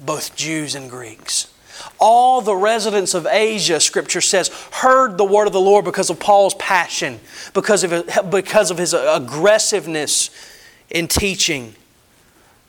both 0.00 0.36
Jews 0.36 0.74
and 0.74 0.90
Greeks. 0.90 1.52
All 1.98 2.40
the 2.40 2.56
residents 2.56 3.14
of 3.14 3.26
Asia, 3.26 3.80
Scripture 3.80 4.20
says, 4.20 4.48
heard 4.72 5.16
the 5.16 5.24
word 5.24 5.46
of 5.46 5.52
the 5.52 5.60
Lord 5.60 5.84
because 5.84 6.10
of 6.10 6.18
Paul's 6.18 6.54
passion, 6.54 7.20
because 7.54 7.84
of, 7.84 8.30
because 8.30 8.70
of 8.70 8.78
his 8.78 8.94
aggressiveness 8.94 10.30
in 10.90 11.08
teaching. 11.08 11.74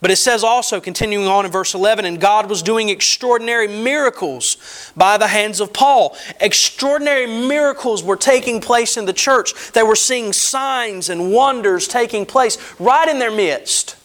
But 0.02 0.12
it 0.12 0.16
says 0.16 0.46
also, 0.46 0.80
continuing 0.80 1.28
on 1.28 1.46
in 1.46 1.52
verse 1.52 1.74
11, 1.74 2.06
and 2.06 2.22
God 2.22 2.50
was 2.50 2.64
doing 2.64 2.88
extraordinary 2.88 3.68
miracles 3.68 4.92
by 4.96 5.18
the 5.18 5.28
hands 5.28 5.60
of 5.60 5.74
Paul. 5.74 6.16
Extraordinary 6.40 7.28
miracles 7.28 8.02
were 8.02 8.16
taking 8.16 8.62
place 8.62 8.96
in 8.96 9.06
the 9.06 9.14
church. 9.14 9.74
They 9.74 9.84
were 9.84 9.98
seeing 9.98 10.32
signs 10.32 11.10
and 11.10 11.34
wonders 11.34 11.86
taking 11.86 12.26
place 12.26 12.58
right 12.80 13.10
in 13.10 13.20
their 13.20 13.32
midst. 13.32 13.98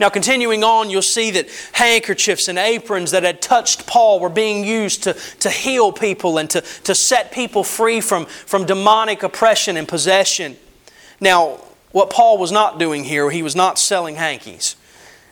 Now, 0.00 0.08
continuing 0.08 0.64
on, 0.64 0.90
you'll 0.90 1.02
see 1.02 1.30
that 1.32 1.48
handkerchiefs 1.72 2.48
and 2.48 2.58
aprons 2.58 3.12
that 3.12 3.22
had 3.22 3.40
touched 3.40 3.86
Paul 3.86 4.18
were 4.18 4.28
being 4.28 4.64
used 4.64 5.04
to, 5.04 5.12
to 5.38 5.50
heal 5.50 5.92
people 5.92 6.38
and 6.38 6.50
to, 6.50 6.62
to 6.82 6.96
set 6.96 7.30
people 7.30 7.62
free 7.62 8.00
from, 8.00 8.26
from 8.26 8.66
demonic 8.66 9.22
oppression 9.22 9.76
and 9.76 9.86
possession. 9.86 10.56
Now, 11.20 11.60
what 11.92 12.10
Paul 12.10 12.38
was 12.38 12.50
not 12.50 12.80
doing 12.80 13.04
here, 13.04 13.30
he 13.30 13.44
was 13.44 13.54
not 13.54 13.78
selling 13.78 14.16
hankies 14.16 14.74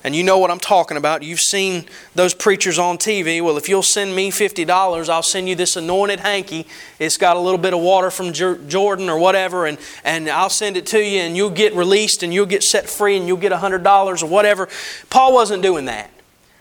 and 0.05 0.15
you 0.15 0.23
know 0.23 0.39
what 0.39 0.51
I'm 0.51 0.61
talking 0.61 0.99
about. 0.99 1.23
You've 1.23 1.41
seen 1.41 1.87
those 2.15 2.35
preachers 2.35 2.79
on 2.79 2.99
TV. 2.99 3.43
Well, 3.43 3.57
if 3.57 3.71
you'll 3.71 3.83
send 3.83 4.15
me 4.15 4.31
$50, 4.31 5.09
I'll 5.09 5.23
send 5.23 5.49
you 5.49 5.55
this 5.55 5.77
anointed 5.77 6.21
hanky. 6.21 6.67
It's 6.99 7.17
got 7.17 7.37
a 7.37 7.41
little 7.41 7.59
bit 7.59 7.73
of 7.73 7.81
water 7.81 8.11
from 8.11 8.35
Jordan 8.35 9.09
or 9.09 9.19
whatever, 9.19 9.67
and, 9.67 9.79
and 10.05 10.29
I'll 10.29 10.51
send 10.51 10.77
it 10.77 10.85
to 10.89 11.03
you, 11.03 11.21
and 11.21 11.35
you'll 11.35 11.49
get 11.49 11.75
released, 11.75 12.23
and 12.23 12.35
you'll 12.35 12.45
get 12.45 12.63
set 12.63 12.89
free, 12.89 13.17
and 13.17 13.27
you'll 13.27 13.39
get 13.39 13.51
$100 13.51 14.23
or 14.23 14.27
whatever. 14.27 14.69
Paul 15.09 15.33
wasn't 15.33 15.63
doing 15.63 15.87
that. 15.87 16.11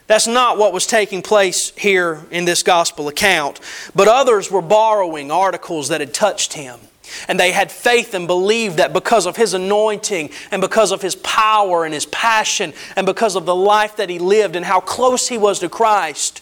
That's 0.07 0.27
not 0.27 0.57
what 0.57 0.73
was 0.73 0.85
taking 0.85 1.21
place 1.21 1.71
here 1.77 2.21
in 2.31 2.45
this 2.45 2.63
gospel 2.63 3.07
account. 3.07 3.59
But 3.93 4.07
others 4.07 4.51
were 4.51 4.62
borrowing 4.62 5.31
articles 5.31 5.89
that 5.89 6.01
had 6.01 6.13
touched 6.13 6.53
him. 6.53 6.79
And 7.27 7.39
they 7.39 7.51
had 7.51 7.72
faith 7.72 8.13
and 8.13 8.27
believed 8.27 8.77
that 8.77 8.93
because 8.93 9.25
of 9.25 9.36
his 9.36 9.53
anointing 9.53 10.29
and 10.51 10.62
because 10.62 10.91
of 10.91 11.01
his 11.01 11.15
power 11.17 11.86
and 11.86 11.93
his 11.93 12.05
passion 12.07 12.74
and 12.95 13.05
because 13.05 13.36
of 13.36 13.45
the 13.45 13.55
life 13.55 13.98
that 13.98 14.10
he 14.10 14.19
lived 14.19 14.55
and 14.55 14.65
how 14.65 14.79
close 14.79 15.27
he 15.27 15.38
was 15.38 15.60
to 15.60 15.69
Christ, 15.69 16.41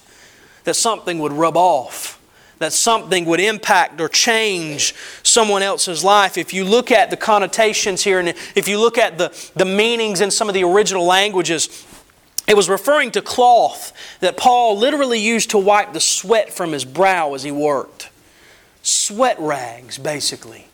that 0.64 0.76
something 0.76 1.20
would 1.20 1.34
rub 1.34 1.58
off, 1.58 2.22
that 2.60 2.74
something 2.74 3.26
would 3.26 3.40
impact 3.40 4.00
or 4.00 4.08
change 4.08 4.94
someone 5.24 5.64
else's 5.64 6.04
life. 6.04 6.38
If 6.38 6.54
you 6.54 6.64
look 6.64 6.92
at 6.92 7.10
the 7.10 7.18
connotations 7.18 8.04
here 8.04 8.20
and 8.20 8.30
if 8.30 8.68
you 8.68 8.80
look 8.80 8.98
at 8.98 9.18
the, 9.18 9.52
the 9.56 9.66
meanings 9.66 10.22
in 10.22 10.30
some 10.30 10.48
of 10.48 10.54
the 10.54 10.64
original 10.64 11.06
languages, 11.06 11.86
it 12.48 12.56
was 12.56 12.70
referring 12.70 13.12
to 13.12 13.22
cloth 13.22 13.94
that 14.20 14.38
Paul 14.38 14.78
literally 14.78 15.20
used 15.20 15.52
to 15.52 15.58
wipe 15.58 15.94
the 15.94 16.00
sweat 16.00 16.54
from 16.54 16.72
his 16.72 16.86
brow 16.86 17.34
as 17.34 17.44
he 17.44 17.52
worked 17.52 18.01
sweat 18.82 19.40
rags, 19.40 19.98
basically. 19.98 20.68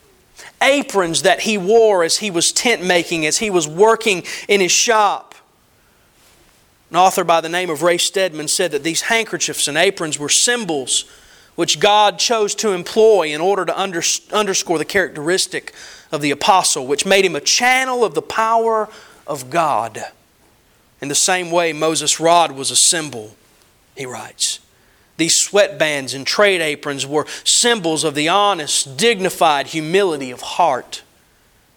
Aprons 0.62 1.24
that 1.24 1.42
he 1.42 1.58
wore 1.58 2.04
as 2.04 2.18
he 2.18 2.32
was 2.32 2.52
tent 2.52 2.84
making, 2.84 3.26
as 3.26 3.38
he 3.38 3.50
was 3.50 3.68
working 3.68 4.24
in 4.48 4.62
his 4.62 4.72
shop. 4.72 5.36
An 6.90 6.98
author 6.98 7.24
by 7.24 7.42
the 7.42 7.50
name 7.50 7.70
of 7.70 7.84
Ray 7.84 7.98
Stedman 7.98 8.48
said 8.48 8.72
that 8.72 8.84
these 8.84 9.02
handkerchiefs 9.02 9.68
and 9.68 9.78
aprons 9.78 10.18
were 10.18 10.30
symbols 10.30 11.06
which 11.56 11.80
God 11.80 12.20
chose 12.20 12.54
to 12.56 12.74
employ 12.74 13.34
in 13.34 13.42
order 13.42 13.66
to 13.66 13.76
underscore 13.76 14.78
the 14.78 14.86
characteristic 14.86 15.74
of 16.12 16.22
the 16.22 16.30
apostle, 16.30 16.86
which 16.86 17.04
made 17.04 17.26
him 17.26 17.36
a 17.36 17.42
channel 17.42 18.06
of 18.06 18.14
the 18.14 18.22
power 18.22 18.88
of 19.26 19.50
God. 19.50 20.06
In 21.02 21.08
the 21.08 21.16
same 21.16 21.50
way, 21.50 21.74
Moses' 21.74 22.20
rod 22.20 22.52
was 22.52 22.70
a 22.70 22.76
symbol, 22.76 23.36
he 23.96 24.06
writes. 24.06 24.60
These 25.18 25.48
sweatbands 25.48 26.16
and 26.16 26.26
trade 26.26 26.62
aprons 26.62 27.06
were 27.06 27.26
symbols 27.44 28.04
of 28.04 28.16
the 28.16 28.30
honest, 28.30 28.98
dignified 28.98 29.68
humility 29.68 30.32
of 30.32 30.42
heart, 30.42 31.02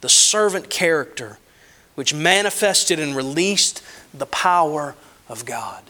the 0.02 0.09
servant 0.09 0.70
character 0.70 1.38
which 1.94 2.14
manifested 2.14 2.99
and 2.99 3.14
released 3.14 3.82
the 4.14 4.26
power 4.26 4.94
of 5.28 5.44
God. 5.44 5.82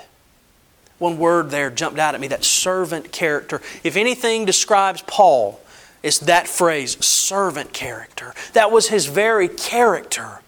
One 0.99 1.19
word 1.19 1.50
there 1.50 1.71
jumped 1.71 1.99
out 1.99 2.14
at 2.14 2.21
me 2.21 2.28
that 2.28 2.45
servant 2.45 3.12
character. 3.12 3.61
If 3.85 3.97
anything 3.97 4.45
describes 4.45 5.02
Paul, 5.02 5.61
it's 6.02 6.19
that 6.21 6.49
phrase, 6.49 6.97
servant 7.04 7.73
character. 7.73 8.35
That 8.54 8.71
was 8.71 8.88
his 8.88 9.07
very 9.07 9.49
character. 9.49 10.40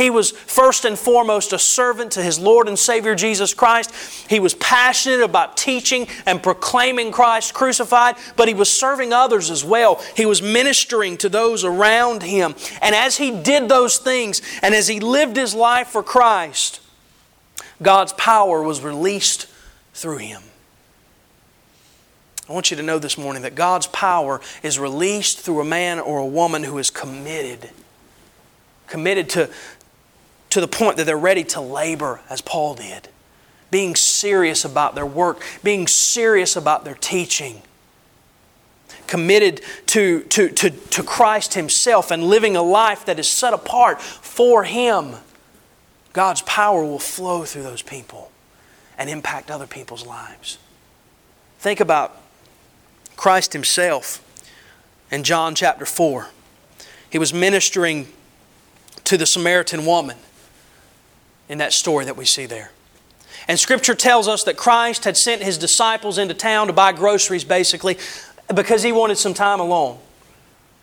He 0.00 0.08
was 0.08 0.30
first 0.30 0.86
and 0.86 0.98
foremost 0.98 1.52
a 1.52 1.58
servant 1.58 2.12
to 2.12 2.22
his 2.22 2.38
Lord 2.38 2.68
and 2.68 2.78
Savior 2.78 3.14
Jesus 3.14 3.52
Christ. 3.52 3.92
He 4.30 4.40
was 4.40 4.54
passionate 4.54 5.20
about 5.20 5.58
teaching 5.58 6.08
and 6.24 6.42
proclaiming 6.42 7.12
Christ 7.12 7.52
crucified, 7.52 8.16
but 8.34 8.48
he 8.48 8.54
was 8.54 8.72
serving 8.72 9.12
others 9.12 9.50
as 9.50 9.62
well. 9.62 10.02
He 10.16 10.24
was 10.24 10.40
ministering 10.40 11.18
to 11.18 11.28
those 11.28 11.64
around 11.64 12.22
him. 12.22 12.54
And 12.80 12.94
as 12.94 13.18
he 13.18 13.30
did 13.30 13.68
those 13.68 13.98
things 13.98 14.40
and 14.62 14.74
as 14.74 14.88
he 14.88 15.00
lived 15.00 15.36
his 15.36 15.54
life 15.54 15.88
for 15.88 16.02
Christ, 16.02 16.80
God's 17.82 18.14
power 18.14 18.62
was 18.62 18.80
released 18.80 19.48
through 19.92 20.18
him. 20.18 20.42
I 22.48 22.54
want 22.54 22.70
you 22.70 22.76
to 22.78 22.82
know 22.82 22.98
this 22.98 23.18
morning 23.18 23.42
that 23.42 23.54
God's 23.54 23.86
power 23.88 24.40
is 24.62 24.78
released 24.78 25.40
through 25.40 25.60
a 25.60 25.64
man 25.64 26.00
or 26.00 26.18
a 26.20 26.26
woman 26.26 26.64
who 26.64 26.78
is 26.78 26.88
committed 26.88 27.68
committed 28.90 29.30
to, 29.30 29.48
to 30.50 30.60
the 30.60 30.68
point 30.68 30.96
that 30.96 31.04
they're 31.04 31.16
ready 31.16 31.44
to 31.44 31.60
labor 31.60 32.20
as 32.28 32.40
Paul 32.40 32.74
did, 32.74 33.08
being 33.70 33.94
serious 33.94 34.64
about 34.64 34.94
their 34.94 35.06
work, 35.06 35.42
being 35.62 35.86
serious 35.86 36.56
about 36.56 36.84
their 36.84 36.96
teaching, 36.96 37.62
committed 39.06 39.60
to, 39.86 40.22
to, 40.24 40.48
to, 40.50 40.70
to 40.70 41.02
Christ 41.02 41.54
Himself 41.54 42.10
and 42.10 42.24
living 42.24 42.56
a 42.56 42.62
life 42.62 43.06
that 43.06 43.18
is 43.18 43.28
set 43.28 43.54
apart 43.54 44.02
for 44.02 44.64
Him. 44.64 45.14
God's 46.12 46.42
power 46.42 46.84
will 46.84 46.98
flow 46.98 47.44
through 47.44 47.62
those 47.62 47.82
people 47.82 48.32
and 48.98 49.08
impact 49.08 49.50
other 49.50 49.66
people's 49.66 50.04
lives. 50.04 50.58
Think 51.60 51.78
about 51.78 52.16
Christ 53.16 53.52
Himself 53.52 54.24
in 55.12 55.22
John 55.22 55.54
chapter 55.54 55.86
4. 55.86 56.28
He 57.08 57.18
was 57.18 57.32
ministering 57.32 58.08
to 59.04 59.16
the 59.16 59.26
Samaritan 59.26 59.86
woman 59.86 60.16
in 61.50 61.58
that 61.58 61.72
story 61.72 62.04
that 62.06 62.16
we 62.16 62.24
see 62.24 62.46
there. 62.46 62.70
And 63.48 63.58
Scripture 63.58 63.96
tells 63.96 64.28
us 64.28 64.44
that 64.44 64.56
Christ 64.56 65.04
had 65.04 65.16
sent 65.16 65.42
His 65.42 65.58
disciples 65.58 66.16
into 66.16 66.32
town 66.32 66.68
to 66.68 66.72
buy 66.72 66.92
groceries, 66.92 67.42
basically, 67.42 67.98
because 68.54 68.84
He 68.84 68.92
wanted 68.92 69.18
some 69.18 69.34
time 69.34 69.58
alone. 69.58 69.98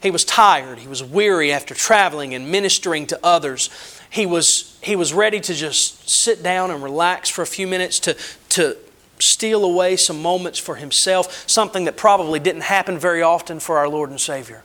He 0.01 0.12
was 0.12 0.25
tired. 0.25 0.79
He 0.79 0.88
was 0.88 1.01
weary 1.01 1.53
after 1.53 1.74
traveling 1.74 2.36
and 2.36 2.51
ministering 2.51 3.07
to 3.07 3.19
others. 3.24 3.69
He 4.09 4.25
was, 4.25 4.77
he 4.83 4.97
was 4.97 5.13
ready 5.13 5.39
to 5.39 5.53
just 5.53 6.09
sit 6.09 6.43
down 6.43 6.69
and 6.69 6.83
relax 6.83 7.29
for 7.29 7.41
a 7.41 7.47
few 7.47 7.65
minutes, 7.65 8.00
to, 8.01 8.17
to 8.50 8.75
steal 9.19 9.63
away 9.63 9.95
some 9.95 10.21
moments 10.21 10.59
for 10.59 10.75
himself, 10.75 11.50
something 11.50 11.86
that 11.86 11.95
probably 11.95 12.39
didn't 12.39 12.63
happen 12.63 13.00
very 13.00 13.21
often 13.21 13.62
for 13.62 13.77
our 13.77 13.88
Lord 13.88 14.09
and 14.09 14.19
Savior. 14.19 14.63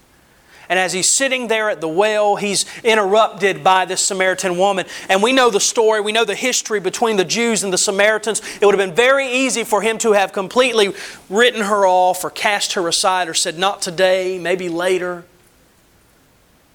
And 0.73 0.79
as 0.79 0.95
he's 0.95 1.11
sitting 1.11 1.49
there 1.49 1.69
at 1.69 1.83
the 1.83 1.89
well, 1.89 2.37
he's 2.37 2.65
interrupted 2.83 3.63
by 3.63 3.85
this 3.85 4.01
Samaritan 4.01 4.57
woman. 4.57 4.87
And 5.11 5.23
we 5.23 5.35
know 5.35 5.51
the 5.51 5.61
story, 5.61 6.01
we 6.01 6.13
know 6.13 6.25
the 6.25 6.35
history 6.35 6.81
between 6.81 7.19
the 7.19 7.27
Jews 7.27 7.63
and 7.63 7.71
the 7.71 7.77
Samaritans. 7.77 8.41
It 8.59 8.65
would 8.65 8.75
have 8.75 8.89
been 8.89 8.97
very 8.97 9.31
easy 9.31 9.65
for 9.65 9.83
him 9.83 9.99
to 9.99 10.13
have 10.13 10.33
completely 10.33 10.95
written 11.29 11.61
her 11.61 11.87
off 11.87 12.25
or 12.25 12.31
cast 12.31 12.73
her 12.73 12.89
aside 12.89 13.29
or 13.29 13.35
said, 13.35 13.59
Not 13.59 13.83
today, 13.83 14.39
maybe 14.39 14.71
later. 14.71 15.27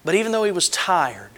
But 0.04 0.14
even 0.14 0.30
though 0.30 0.44
he 0.44 0.52
was 0.52 0.68
tired, 0.68 1.32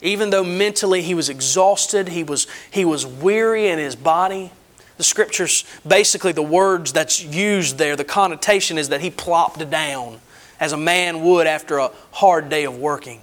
even 0.00 0.30
though 0.30 0.42
mentally 0.42 1.02
he 1.02 1.14
was 1.14 1.28
exhausted, 1.28 2.08
he 2.08 2.24
was, 2.24 2.46
he 2.70 2.86
was 2.86 3.04
weary 3.04 3.68
in 3.68 3.78
his 3.78 3.94
body, 3.94 4.52
the 4.96 5.04
scriptures, 5.04 5.66
basically, 5.86 6.32
the 6.32 6.40
words 6.40 6.94
that's 6.94 7.22
used 7.22 7.76
there, 7.76 7.94
the 7.94 8.04
connotation 8.04 8.78
is 8.78 8.88
that 8.88 9.02
he 9.02 9.10
plopped 9.10 9.68
down 9.68 10.22
as 10.60 10.72
a 10.72 10.76
man 10.76 11.22
would 11.22 11.46
after 11.46 11.78
a 11.78 11.90
hard 12.12 12.48
day 12.48 12.64
of 12.64 12.78
working. 12.78 13.20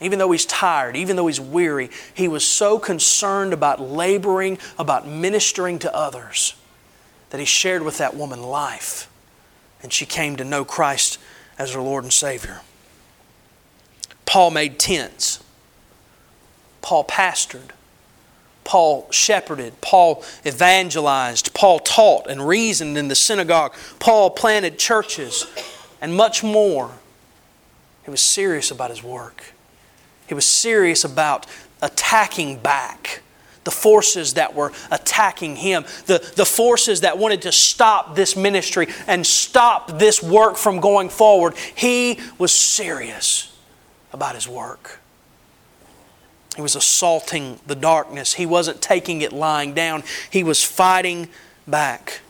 Even 0.00 0.18
though 0.18 0.32
he's 0.32 0.46
tired, 0.46 0.96
even 0.96 1.16
though 1.16 1.26
he's 1.26 1.40
weary, 1.40 1.90
he 2.12 2.28
was 2.28 2.46
so 2.46 2.78
concerned 2.78 3.52
about 3.52 3.80
laboring, 3.80 4.58
about 4.78 5.06
ministering 5.06 5.78
to 5.78 5.94
others, 5.94 6.54
that 7.30 7.38
he 7.38 7.46
shared 7.46 7.82
with 7.82 7.98
that 7.98 8.16
woman 8.16 8.42
life. 8.42 9.08
And 9.82 9.92
she 9.92 10.06
came 10.06 10.36
to 10.36 10.44
know 10.44 10.64
Christ 10.64 11.18
as 11.58 11.74
her 11.74 11.80
Lord 11.80 12.04
and 12.04 12.12
Savior. 12.12 12.60
Paul 14.26 14.50
made 14.50 14.78
tents. 14.78 15.42
Paul 16.82 17.04
pastored. 17.04 17.70
Paul 18.64 19.06
shepherded, 19.10 19.80
Paul 19.82 20.24
evangelized, 20.44 21.52
Paul 21.54 21.78
taught 21.80 22.28
and 22.28 22.48
reasoned 22.48 22.96
in 22.96 23.08
the 23.08 23.14
synagogue, 23.14 23.74
Paul 23.98 24.30
planted 24.30 24.78
churches, 24.78 25.46
and 26.04 26.14
much 26.14 26.44
more. 26.44 26.90
He 28.04 28.10
was 28.10 28.20
serious 28.20 28.70
about 28.70 28.90
his 28.90 29.02
work. 29.02 29.54
He 30.26 30.34
was 30.34 30.44
serious 30.44 31.02
about 31.02 31.46
attacking 31.80 32.58
back 32.58 33.22
the 33.64 33.70
forces 33.70 34.34
that 34.34 34.54
were 34.54 34.70
attacking 34.90 35.56
him, 35.56 35.86
the, 36.04 36.18
the 36.36 36.44
forces 36.44 37.00
that 37.00 37.16
wanted 37.16 37.40
to 37.40 37.52
stop 37.52 38.14
this 38.16 38.36
ministry 38.36 38.86
and 39.06 39.26
stop 39.26 39.98
this 39.98 40.22
work 40.22 40.58
from 40.58 40.78
going 40.78 41.08
forward. 41.08 41.54
He 41.74 42.20
was 42.36 42.52
serious 42.52 43.56
about 44.12 44.34
his 44.34 44.46
work. 44.46 45.00
He 46.54 46.60
was 46.60 46.76
assaulting 46.76 47.58
the 47.66 47.74
darkness. 47.74 48.34
He 48.34 48.44
wasn't 48.44 48.82
taking 48.82 49.22
it 49.22 49.32
lying 49.32 49.72
down, 49.72 50.02
he 50.28 50.44
was 50.44 50.62
fighting 50.62 51.30
back. 51.66 52.20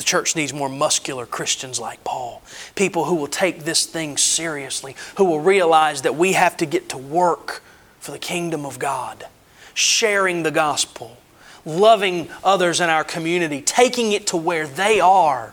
The 0.00 0.04
church 0.04 0.34
needs 0.34 0.54
more 0.54 0.70
muscular 0.70 1.26
Christians 1.26 1.78
like 1.78 2.02
Paul. 2.04 2.40
People 2.74 3.04
who 3.04 3.16
will 3.16 3.26
take 3.26 3.64
this 3.64 3.84
thing 3.84 4.16
seriously, 4.16 4.96
who 5.18 5.26
will 5.26 5.40
realize 5.40 6.00
that 6.00 6.14
we 6.14 6.32
have 6.32 6.56
to 6.56 6.64
get 6.64 6.88
to 6.88 6.96
work 6.96 7.62
for 7.98 8.10
the 8.10 8.18
kingdom 8.18 8.64
of 8.64 8.78
God, 8.78 9.26
sharing 9.74 10.42
the 10.42 10.50
gospel, 10.50 11.18
loving 11.66 12.30
others 12.42 12.80
in 12.80 12.88
our 12.88 13.04
community, 13.04 13.60
taking 13.60 14.12
it 14.12 14.26
to 14.28 14.38
where 14.38 14.66
they 14.66 15.00
are, 15.00 15.52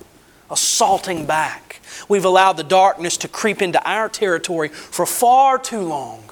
assaulting 0.50 1.26
back. 1.26 1.82
We've 2.08 2.24
allowed 2.24 2.54
the 2.54 2.64
darkness 2.64 3.18
to 3.18 3.28
creep 3.28 3.62
into 3.62 3.86
our 3.86 4.08
territory 4.08 4.70
for 4.70 5.06
far 5.06 5.60
too 5.60 5.82
long. 5.82 6.24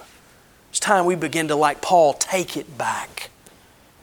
It's 0.70 0.80
time 0.80 1.04
we 1.04 1.16
begin 1.16 1.50
to, 1.50 1.56
like 1.58 1.82
Paul, 1.82 2.14
take 2.14 2.56
it 2.56 2.78
back 2.78 3.30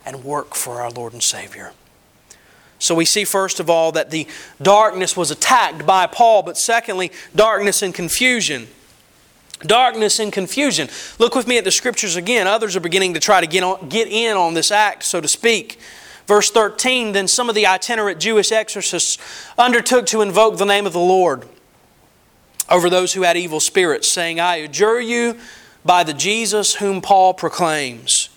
and 0.04 0.22
work 0.22 0.54
for 0.54 0.82
our 0.82 0.90
Lord 0.90 1.14
and 1.14 1.22
Savior. 1.22 1.72
So 2.82 2.96
we 2.96 3.04
see, 3.04 3.24
first 3.24 3.60
of 3.60 3.70
all, 3.70 3.92
that 3.92 4.10
the 4.10 4.26
darkness 4.60 5.16
was 5.16 5.30
attacked 5.30 5.86
by 5.86 6.08
Paul, 6.08 6.42
but 6.42 6.58
secondly, 6.58 7.12
darkness 7.34 7.80
and 7.80 7.94
confusion. 7.94 8.66
Darkness 9.60 10.18
and 10.18 10.32
confusion. 10.32 10.88
Look 11.20 11.36
with 11.36 11.46
me 11.46 11.58
at 11.58 11.62
the 11.62 11.70
scriptures 11.70 12.16
again. 12.16 12.48
Others 12.48 12.74
are 12.74 12.80
beginning 12.80 13.14
to 13.14 13.20
try 13.20 13.40
to 13.40 13.46
get, 13.46 13.62
on, 13.62 13.88
get 13.88 14.08
in 14.08 14.36
on 14.36 14.54
this 14.54 14.72
act, 14.72 15.04
so 15.04 15.20
to 15.20 15.28
speak. 15.28 15.78
Verse 16.26 16.50
13 16.50 17.12
Then 17.12 17.28
some 17.28 17.48
of 17.48 17.54
the 17.54 17.68
itinerant 17.68 18.18
Jewish 18.18 18.50
exorcists 18.50 19.16
undertook 19.56 20.06
to 20.06 20.20
invoke 20.20 20.58
the 20.58 20.64
name 20.66 20.84
of 20.84 20.92
the 20.92 20.98
Lord 20.98 21.46
over 22.68 22.90
those 22.90 23.12
who 23.12 23.22
had 23.22 23.36
evil 23.36 23.60
spirits, 23.60 24.10
saying, 24.10 24.40
I 24.40 24.56
adjure 24.56 24.98
you 24.98 25.38
by 25.84 26.02
the 26.02 26.14
Jesus 26.14 26.74
whom 26.74 27.00
Paul 27.00 27.32
proclaims. 27.32 28.28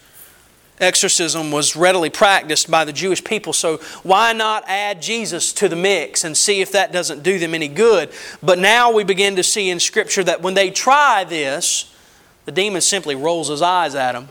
Exorcism 0.80 1.52
was 1.52 1.76
readily 1.76 2.10
practiced 2.10 2.70
by 2.70 2.84
the 2.84 2.92
Jewish 2.92 3.24
people, 3.24 3.54
so 3.54 3.78
why 4.04 4.34
not 4.34 4.66
add 4.68 5.02
Jesus 5.02 5.54
to 5.54 5.70
the 5.70 5.76
mix 5.76 6.26
and 6.26 6.36
see 6.36 6.60
if 6.60 6.74
that 6.74 6.92
doesn't 6.92 7.24
do 7.24 7.40
them 7.40 7.54
any 7.54 7.70
good? 7.70 8.12
But 8.44 8.60
now 8.60 8.92
we 8.92 9.06
begin 9.06 9.38
to 9.38 9.44
see 9.44 9.70
in 9.70 9.80
Scripture 9.80 10.24
that 10.26 10.42
when 10.42 10.54
they 10.54 10.70
try 10.70 11.24
this, 11.24 11.94
the 12.44 12.52
demon 12.52 12.82
simply 12.82 13.16
rolls 13.16 13.48
his 13.48 13.62
eyes 13.62 13.96
at 13.96 14.12
them 14.12 14.28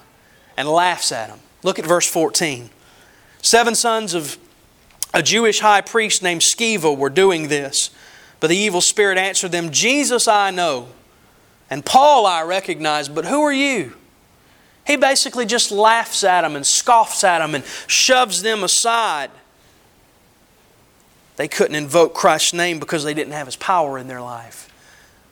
and 0.57 0.69
laughs 0.69 1.13
at 1.13 1.29
them. 1.29 1.41
Look 1.63 1.79
at 1.79 1.87
verse 1.87 2.09
14. 2.09 2.69
Seven 3.41 3.75
sons 3.75 4.13
of 4.13 4.37
a 5.15 5.23
Jewish 5.23 5.61
high 5.61 5.81
priest 5.81 6.23
named 6.23 6.43
Sceva 6.43 6.97
were 6.97 7.11
doing 7.11 7.49
this, 7.49 7.91
but 8.41 8.49
the 8.49 8.57
evil 8.57 8.83
spirit 8.83 9.17
answered 9.17 9.53
them, 9.53 9.71
Jesus 9.71 10.29
I 10.29 10.51
know 10.51 10.89
and 11.71 11.85
Paul 11.85 12.27
I 12.27 12.43
recognize, 12.43 13.09
but 13.09 13.25
who 13.25 13.41
are 13.43 13.53
you? 13.53 13.95
He 14.87 14.97
basically 14.97 15.47
just 15.47 15.71
laughs 15.71 16.25
at 16.25 16.43
them 16.43 16.57
and 16.57 16.67
scoffs 16.67 17.25
at 17.25 17.39
them 17.39 17.55
and 17.55 17.65
shoves 17.87 18.43
them 18.43 18.63
aside. 18.63 19.31
They 21.37 21.49
couldn't 21.49 21.75
invoke 21.75 22.15
Christ's 22.15 22.53
name 22.53 22.79
because 22.79 23.03
they 23.03 23.15
didn't 23.15 23.33
have 23.33 23.47
His 23.47 23.57
power 23.57 23.99
in 23.99 24.07
their 24.07 24.21
life, 24.21 24.71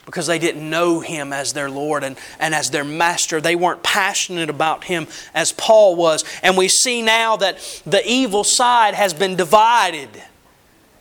because 0.05 0.27
they 0.27 0.39
didn't 0.39 0.69
know 0.69 1.01
Him 1.01 1.33
as 1.33 1.53
their 1.53 1.71
Lord 1.71 2.03
and, 2.03 2.17
and 2.41 2.55
as 2.55 2.71
their 2.71 2.83
Master. 2.83 3.41
They 3.41 3.55
weren't 3.55 3.83
passionate 3.83 4.51
about 4.51 4.85
Him 4.85 5.07
as 5.35 5.53
Paul 5.53 5.97
was. 5.97 6.25
And 6.43 6.57
we 6.57 6.69
see 6.69 7.03
now 7.03 7.37
that 7.37 7.59
the 7.87 8.03
evil 8.09 8.45
side 8.45 8.95
has 8.95 9.15
been 9.15 9.37
divided 9.37 10.09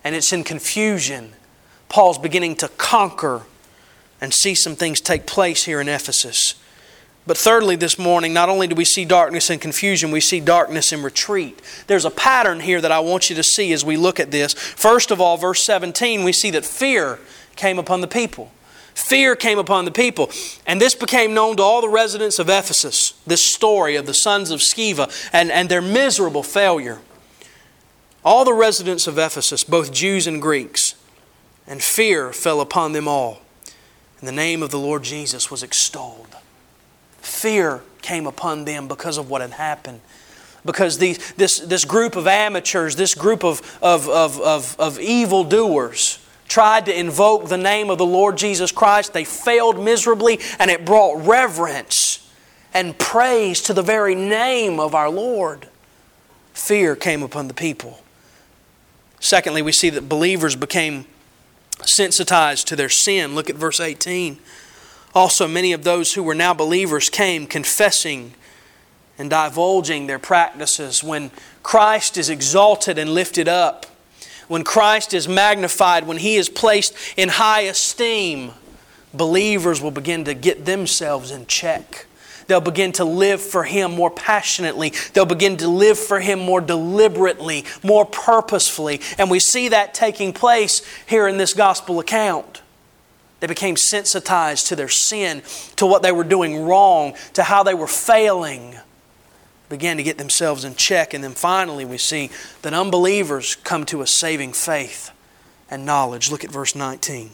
and 0.03 0.15
it's 0.15 0.33
in 0.33 0.43
confusion. 0.43 1.33
Paul's 1.89 2.17
beginning 2.17 2.55
to 2.57 2.67
conquer 2.69 3.43
and 4.19 4.33
see 4.33 4.55
some 4.55 4.75
things 4.75 5.01
take 5.01 5.25
place 5.25 5.63
here 5.63 5.81
in 5.81 5.89
Ephesus. 5.89 6.55
But 7.27 7.37
thirdly, 7.37 7.75
this 7.75 7.99
morning, 7.99 8.33
not 8.33 8.49
only 8.49 8.67
do 8.67 8.75
we 8.75 8.85
see 8.85 9.05
darkness 9.05 9.49
and 9.49 9.61
confusion, 9.61 10.09
we 10.09 10.21
see 10.21 10.39
darkness 10.39 10.91
and 10.91 11.03
retreat. 11.03 11.61
There's 11.85 12.05
a 12.05 12.09
pattern 12.09 12.61
here 12.61 12.81
that 12.81 12.91
I 12.91 12.99
want 12.99 13.29
you 13.29 13.35
to 13.35 13.43
see 13.43 13.71
as 13.73 13.85
we 13.85 13.95
look 13.95 14.19
at 14.19 14.31
this. 14.31 14.53
First 14.53 15.11
of 15.11 15.21
all, 15.21 15.37
verse 15.37 15.63
17, 15.63 16.23
we 16.23 16.33
see 16.33 16.49
that 16.51 16.65
fear 16.65 17.19
came 17.55 17.77
upon 17.77 18.01
the 18.01 18.07
people. 18.07 18.51
Fear 18.95 19.35
came 19.35 19.59
upon 19.59 19.85
the 19.85 19.91
people. 19.91 20.31
And 20.65 20.81
this 20.81 20.95
became 20.95 21.33
known 21.33 21.57
to 21.57 21.63
all 21.63 21.81
the 21.81 21.89
residents 21.89 22.39
of 22.39 22.49
Ephesus, 22.49 23.13
this 23.25 23.43
story 23.43 23.95
of 23.95 24.07
the 24.07 24.13
sons 24.15 24.49
of 24.49 24.59
Sceva 24.59 25.29
and, 25.31 25.51
and 25.51 25.69
their 25.69 25.81
miserable 25.81 26.43
failure. 26.43 26.99
All 28.25 28.45
the 28.45 28.53
residents 28.53 29.07
of 29.07 29.17
Ephesus, 29.17 29.63
both 29.63 29.93
Jews 29.93 30.27
and 30.27 30.41
Greeks, 30.41 30.95
and 31.67 31.81
fear 31.81 32.33
fell 32.33 32.61
upon 32.61 32.93
them 32.93 33.07
all. 33.07 33.41
And 34.19 34.27
the 34.27 34.33
name 34.33 34.61
of 34.61 34.71
the 34.71 34.79
Lord 34.79 35.03
Jesus 35.03 35.49
was 35.49 35.63
extolled. 35.63 36.35
Fear 37.21 37.81
came 38.01 38.25
upon 38.25 38.65
them 38.65 38.87
because 38.87 39.17
of 39.17 39.29
what 39.29 39.41
had 39.41 39.51
happened. 39.51 40.01
Because 40.65 40.97
this, 40.97 41.59
this 41.59 41.85
group 41.85 42.15
of 42.15 42.27
amateurs, 42.27 42.95
this 42.95 43.15
group 43.15 43.43
of, 43.43 43.61
of, 43.81 44.07
of, 44.09 44.39
of, 44.41 44.75
of 44.79 44.99
evildoers, 44.99 46.19
tried 46.47 46.85
to 46.85 46.99
invoke 46.99 47.47
the 47.47 47.57
name 47.57 47.89
of 47.89 47.97
the 47.97 48.05
Lord 48.05 48.37
Jesus 48.37 48.71
Christ. 48.71 49.13
They 49.13 49.23
failed 49.23 49.83
miserably, 49.83 50.39
and 50.59 50.69
it 50.69 50.85
brought 50.85 51.25
reverence 51.25 52.29
and 52.73 52.97
praise 52.97 53.61
to 53.63 53.73
the 53.73 53.81
very 53.81 54.15
name 54.15 54.79
of 54.79 54.93
our 54.93 55.09
Lord. 55.09 55.67
Fear 56.53 56.95
came 56.97 57.23
upon 57.23 57.47
the 57.47 57.53
people. 57.53 58.01
Secondly, 59.19 59.61
we 59.61 59.71
see 59.71 59.89
that 59.91 60.09
believers 60.09 60.55
became 60.55 61.05
sensitized 61.85 62.67
to 62.67 62.75
their 62.75 62.89
sin. 62.89 63.33
Look 63.33 63.49
at 63.49 63.55
verse 63.55 63.79
18. 63.79 64.37
Also, 65.13 65.47
many 65.47 65.73
of 65.73 65.83
those 65.83 66.13
who 66.13 66.23
were 66.23 66.35
now 66.35 66.53
believers 66.53 67.09
came 67.09 67.45
confessing 67.45 68.33
and 69.17 69.29
divulging 69.29 70.07
their 70.07 70.19
practices. 70.19 71.03
When 71.03 71.31
Christ 71.63 72.17
is 72.17 72.29
exalted 72.29 72.97
and 72.97 73.13
lifted 73.13 73.47
up, 73.47 73.85
when 74.47 74.63
Christ 74.63 75.13
is 75.13 75.27
magnified, 75.27 76.07
when 76.07 76.17
He 76.17 76.35
is 76.35 76.49
placed 76.49 76.95
in 77.17 77.29
high 77.29 77.61
esteem, 77.61 78.51
believers 79.13 79.81
will 79.81 79.91
begin 79.91 80.25
to 80.25 80.33
get 80.33 80.65
themselves 80.65 81.31
in 81.31 81.45
check. 81.45 82.05
They'll 82.47 82.59
begin 82.59 82.91
to 82.93 83.05
live 83.05 83.41
for 83.41 83.63
Him 83.63 83.91
more 83.91 84.09
passionately. 84.09 84.91
They'll 85.13 85.25
begin 85.25 85.57
to 85.57 85.67
live 85.67 85.97
for 85.97 86.19
Him 86.19 86.39
more 86.39 86.59
deliberately, 86.59 87.65
more 87.83 88.05
purposefully. 88.05 89.01
And 89.17 89.29
we 89.29 89.39
see 89.39 89.69
that 89.69 89.93
taking 89.93 90.33
place 90.33 90.81
here 91.05 91.27
in 91.27 91.37
this 91.37 91.53
gospel 91.53 91.99
account. 91.99 92.61
They 93.41 93.47
became 93.47 93.75
sensitized 93.75 94.67
to 94.67 94.75
their 94.75 94.87
sin, 94.87 95.41
to 95.75 95.87
what 95.87 96.03
they 96.03 96.11
were 96.11 96.23
doing 96.23 96.63
wrong, 96.63 97.15
to 97.33 97.43
how 97.43 97.63
they 97.63 97.73
were 97.73 97.87
failing. 97.87 98.77
Began 99.67 99.97
to 99.97 100.03
get 100.03 100.19
themselves 100.19 100.63
in 100.63 100.75
check. 100.75 101.13
And 101.13 101.23
then 101.23 101.33
finally, 101.33 101.83
we 101.83 101.97
see 101.97 102.29
that 102.61 102.73
unbelievers 102.73 103.55
come 103.55 103.83
to 103.87 104.01
a 104.01 104.07
saving 104.07 104.53
faith 104.53 105.11
and 105.71 105.85
knowledge. 105.85 106.29
Look 106.29 106.43
at 106.43 106.51
verse 106.51 106.75
19. 106.75 107.31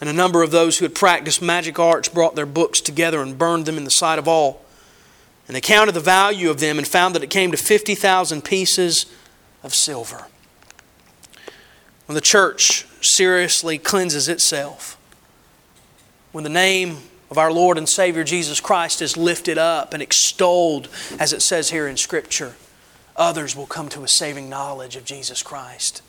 And 0.00 0.08
a 0.08 0.12
number 0.12 0.42
of 0.42 0.50
those 0.50 0.78
who 0.78 0.84
had 0.84 0.96
practiced 0.96 1.40
magic 1.40 1.78
arts 1.78 2.08
brought 2.08 2.34
their 2.34 2.46
books 2.46 2.80
together 2.80 3.22
and 3.22 3.38
burned 3.38 3.66
them 3.66 3.76
in 3.76 3.84
the 3.84 3.90
sight 3.90 4.18
of 4.18 4.26
all. 4.26 4.62
And 5.46 5.54
they 5.54 5.60
counted 5.60 5.92
the 5.92 6.00
value 6.00 6.50
of 6.50 6.58
them 6.58 6.76
and 6.76 6.86
found 6.86 7.14
that 7.14 7.22
it 7.22 7.30
came 7.30 7.52
to 7.52 7.56
50,000 7.56 8.42
pieces 8.42 9.06
of 9.62 9.74
silver. 9.74 10.26
When 12.08 12.14
the 12.14 12.22
church 12.22 12.86
seriously 13.02 13.76
cleanses 13.76 14.28
itself, 14.30 14.96
when 16.32 16.42
the 16.42 16.48
name 16.48 17.00
of 17.30 17.36
our 17.36 17.52
Lord 17.52 17.76
and 17.76 17.86
Savior 17.86 18.24
Jesus 18.24 18.60
Christ 18.60 19.02
is 19.02 19.18
lifted 19.18 19.58
up 19.58 19.92
and 19.92 20.02
extolled, 20.02 20.88
as 21.18 21.34
it 21.34 21.42
says 21.42 21.68
here 21.68 21.86
in 21.86 21.98
Scripture, 21.98 22.54
others 23.14 23.54
will 23.54 23.66
come 23.66 23.90
to 23.90 24.04
a 24.04 24.08
saving 24.08 24.48
knowledge 24.48 24.96
of 24.96 25.04
Jesus 25.04 25.42
Christ. 25.42 26.00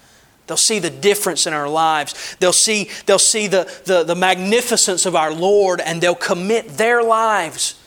They'll 0.48 0.56
see 0.56 0.80
the 0.80 0.90
difference 0.90 1.46
in 1.46 1.52
our 1.52 1.68
lives. 1.68 2.38
They'll 2.40 2.54
see, 2.54 2.90
they'll 3.06 3.20
see 3.20 3.48
the, 3.48 3.70
the, 3.84 4.06
the 4.06 4.16
magnificence 4.16 5.06
of 5.06 5.18
our 5.18 5.34
Lord 5.34 5.82
and 5.82 6.00
they'll 6.00 6.16
commit 6.16 6.70
their 6.78 7.04
lives 7.04 7.78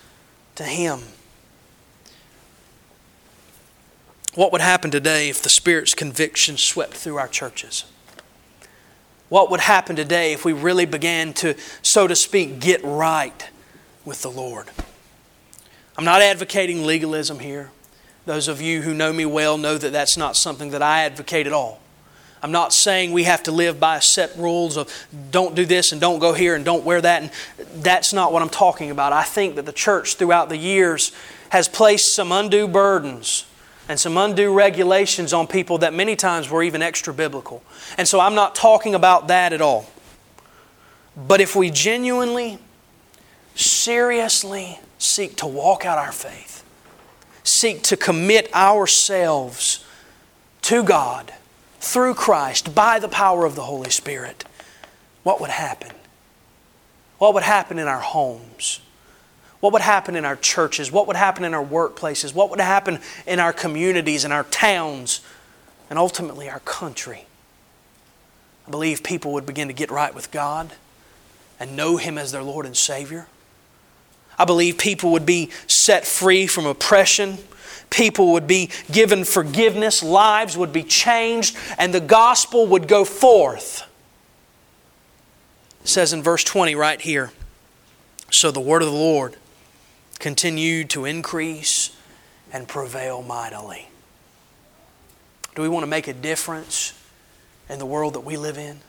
to 0.56 0.64
Him. 0.64 1.00
What 4.34 4.52
would 4.52 4.60
happen 4.60 4.90
today 4.90 5.30
if 5.30 5.40
the 5.40 5.48
Spirit's 5.48 5.94
conviction 5.94 6.58
swept 6.58 6.92
through 6.92 7.16
our 7.16 7.28
churches? 7.28 7.86
What 9.32 9.50
would 9.50 9.60
happen 9.60 9.96
today 9.96 10.34
if 10.34 10.44
we 10.44 10.52
really 10.52 10.84
began 10.84 11.32
to, 11.40 11.54
so 11.80 12.06
to 12.06 12.14
speak, 12.14 12.60
get 12.60 12.84
right 12.84 13.48
with 14.04 14.20
the 14.20 14.30
Lord? 14.30 14.68
I'm 15.96 16.04
not 16.04 16.20
advocating 16.20 16.84
legalism 16.84 17.38
here. 17.38 17.70
Those 18.26 18.46
of 18.46 18.60
you 18.60 18.82
who 18.82 18.92
know 18.92 19.10
me 19.10 19.24
well 19.24 19.56
know 19.56 19.78
that 19.78 19.90
that's 19.90 20.18
not 20.18 20.36
something 20.36 20.72
that 20.72 20.82
I 20.82 21.04
advocate 21.04 21.46
at 21.46 21.54
all. 21.54 21.80
I'm 22.42 22.52
not 22.52 22.74
saying 22.74 23.12
we 23.12 23.24
have 23.24 23.42
to 23.44 23.52
live 23.52 23.80
by 23.80 24.00
set 24.00 24.36
rules 24.36 24.76
of 24.76 24.92
don't 25.30 25.54
do 25.54 25.64
this 25.64 25.92
and 25.92 26.00
don't 26.00 26.18
go 26.18 26.34
here 26.34 26.54
and 26.54 26.62
don't 26.62 26.84
wear 26.84 27.00
that. 27.00 27.22
And 27.22 27.30
that's 27.82 28.12
not 28.12 28.34
what 28.34 28.42
I'm 28.42 28.50
talking 28.50 28.90
about. 28.90 29.14
I 29.14 29.22
think 29.22 29.54
that 29.54 29.64
the 29.64 29.72
church 29.72 30.16
throughout 30.16 30.50
the 30.50 30.58
years 30.58 31.10
has 31.48 31.68
placed 31.68 32.14
some 32.14 32.32
undue 32.32 32.68
burdens 32.68 33.46
and 33.88 33.98
some 33.98 34.16
undue 34.16 34.52
regulations 34.52 35.32
on 35.32 35.46
people 35.46 35.78
that 35.78 35.92
many 35.92 36.16
times 36.16 36.48
were 36.48 36.62
even 36.62 36.82
extra 36.82 37.12
biblical. 37.12 37.62
And 37.98 38.06
so 38.06 38.20
I'm 38.20 38.34
not 38.34 38.54
talking 38.54 38.94
about 38.94 39.28
that 39.28 39.52
at 39.52 39.60
all. 39.60 39.90
But 41.16 41.40
if 41.40 41.54
we 41.54 41.70
genuinely, 41.70 42.58
seriously 43.54 44.78
seek 44.98 45.36
to 45.36 45.46
walk 45.46 45.84
out 45.84 45.98
our 45.98 46.12
faith, 46.12 46.64
seek 47.44 47.82
to 47.82 47.96
commit 47.96 48.54
ourselves 48.54 49.84
to 50.62 50.82
God, 50.82 51.32
through 51.82 52.14
Christ 52.14 52.74
by 52.74 53.00
the 53.00 53.08
power 53.08 53.44
of 53.44 53.56
the 53.56 53.64
Holy 53.64 53.90
Spirit, 53.90 54.44
what 55.24 55.40
would 55.40 55.50
happen? 55.50 55.90
What 57.18 57.34
would 57.34 57.42
happen 57.42 57.78
in 57.78 57.88
our 57.88 58.00
homes? 58.00 58.80
What 59.62 59.72
would 59.74 59.82
happen 59.82 60.16
in 60.16 60.24
our 60.24 60.34
churches? 60.34 60.90
What 60.90 61.06
would 61.06 61.14
happen 61.14 61.44
in 61.44 61.54
our 61.54 61.64
workplaces? 61.64 62.34
What 62.34 62.50
would 62.50 62.58
happen 62.58 62.98
in 63.28 63.38
our 63.38 63.52
communities, 63.52 64.24
in 64.24 64.32
our 64.32 64.42
towns, 64.42 65.20
and 65.88 66.00
ultimately 66.00 66.50
our 66.50 66.58
country? 66.58 67.26
I 68.66 68.72
believe 68.72 69.04
people 69.04 69.32
would 69.34 69.46
begin 69.46 69.68
to 69.68 69.74
get 69.74 69.92
right 69.92 70.12
with 70.12 70.32
God 70.32 70.72
and 71.60 71.76
know 71.76 71.96
Him 71.96 72.18
as 72.18 72.32
their 72.32 72.42
Lord 72.42 72.66
and 72.66 72.76
Savior. 72.76 73.28
I 74.36 74.46
believe 74.46 74.78
people 74.78 75.12
would 75.12 75.24
be 75.24 75.50
set 75.68 76.08
free 76.08 76.48
from 76.48 76.66
oppression 76.66 77.38
people 77.90 78.32
would 78.32 78.46
be 78.46 78.70
given 78.90 79.22
forgiveness, 79.22 80.02
lives 80.02 80.56
would 80.56 80.72
be 80.72 80.82
changed, 80.82 81.54
and 81.76 81.92
the 81.92 82.00
gospel 82.00 82.66
would 82.66 82.88
go 82.88 83.04
forth. 83.04 83.86
It 85.82 85.88
says 85.88 86.14
in 86.14 86.22
verse 86.22 86.42
20 86.42 86.74
right 86.74 86.98
here 86.98 87.32
So 88.30 88.50
the 88.50 88.60
word 88.60 88.80
of 88.80 88.88
the 88.90 88.96
Lord 88.96 89.36
continued 90.22 90.88
to 90.90 91.04
increase 91.04 91.94
and 92.50 92.66
prevail 92.66 93.22
mightily. 93.22 93.88
Do 95.54 95.60
we 95.60 95.68
want 95.68 95.82
to 95.82 95.88
make 95.88 96.08
a 96.08 96.14
difference 96.14 96.98
in 97.68 97.78
the 97.78 97.84
world 97.84 98.14
that 98.14 98.20
we 98.20 98.38
live 98.38 98.56
in? 98.56 98.80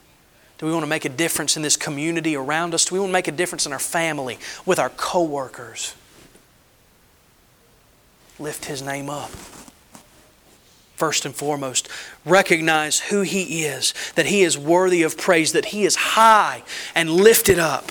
Do 0.56 0.64
we 0.64 0.72
want 0.72 0.84
to 0.84 0.88
make 0.88 1.04
a 1.04 1.10
difference 1.10 1.58
in 1.58 1.62
this 1.62 1.76
community 1.76 2.34
around 2.34 2.72
us? 2.72 2.86
Do 2.86 2.94
we 2.94 3.00
want 3.00 3.10
to 3.10 3.14
make 3.14 3.28
a 3.28 3.32
difference 3.32 3.66
in 3.66 3.72
our 3.72 3.78
family, 3.78 4.38
with 4.64 4.78
our 4.78 4.88
coworkers? 4.88 5.94
lift 8.38 8.64
his 8.66 8.82
name 8.82 9.08
up. 9.08 9.30
First 10.96 11.24
and 11.24 11.34
foremost, 11.34 11.88
recognize 12.24 13.00
who 13.00 13.22
he 13.22 13.64
is, 13.64 13.94
that 14.14 14.26
he 14.26 14.42
is 14.42 14.56
worthy 14.56 15.02
of 15.02 15.18
praise, 15.18 15.52
that 15.52 15.66
he 15.66 15.84
is 15.84 15.96
high 15.96 16.62
and 16.94 17.10
lifted 17.10 17.58
up. 17.58 17.90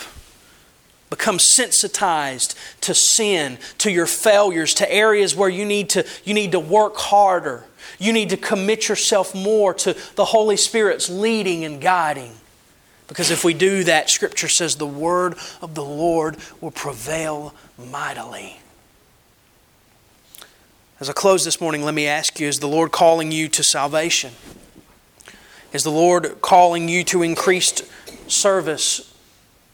Become 1.14 1.38
sensitized 1.38 2.58
to 2.82 2.96
sin, 2.96 3.60
to 3.78 3.92
your 3.92 4.08
failures, 4.08 4.74
to 4.74 4.92
areas 4.92 5.36
where 5.36 5.48
you 5.48 5.64
need 5.64 5.92
to, 5.92 6.08
you 6.24 6.34
need 6.34 6.54
to 6.54 6.60
work 6.60 6.96
harder. 6.98 7.66
You 8.00 8.12
need 8.14 8.32
to 8.32 8.38
commit 8.38 8.90
yourself 8.90 9.36
more 9.36 9.76
to 9.76 9.96
the 10.16 10.26
Holy 10.26 10.58
Spirit's 10.58 11.12
leading 11.12 11.66
and 11.66 11.80
guiding. 11.80 12.32
Because 13.08 13.30
if 13.30 13.46
we 13.46 13.54
do 13.54 13.84
that, 13.84 14.10
Scripture 14.10 14.48
says 14.48 14.78
the 14.78 14.88
word 14.88 15.36
of 15.62 15.76
the 15.76 15.84
Lord 15.84 16.38
will 16.60 16.72
prevail 16.72 17.54
mightily. 17.78 18.60
As 21.00 21.12
I 21.12 21.14
close 21.14 21.46
this 21.46 21.62
morning, 21.62 21.84
let 21.84 21.94
me 21.94 22.08
ask 22.08 22.40
you 22.40 22.48
is 22.48 22.60
the 22.60 22.68
Lord 22.68 22.92
calling 22.92 23.32
you 23.32 23.48
to 23.50 23.64
salvation? 23.64 24.32
Is 25.74 25.84
the 25.84 25.92
Lord 25.92 26.42
calling 26.42 26.90
you 26.90 27.04
to 27.04 27.22
increased 27.22 27.84
service 28.28 29.14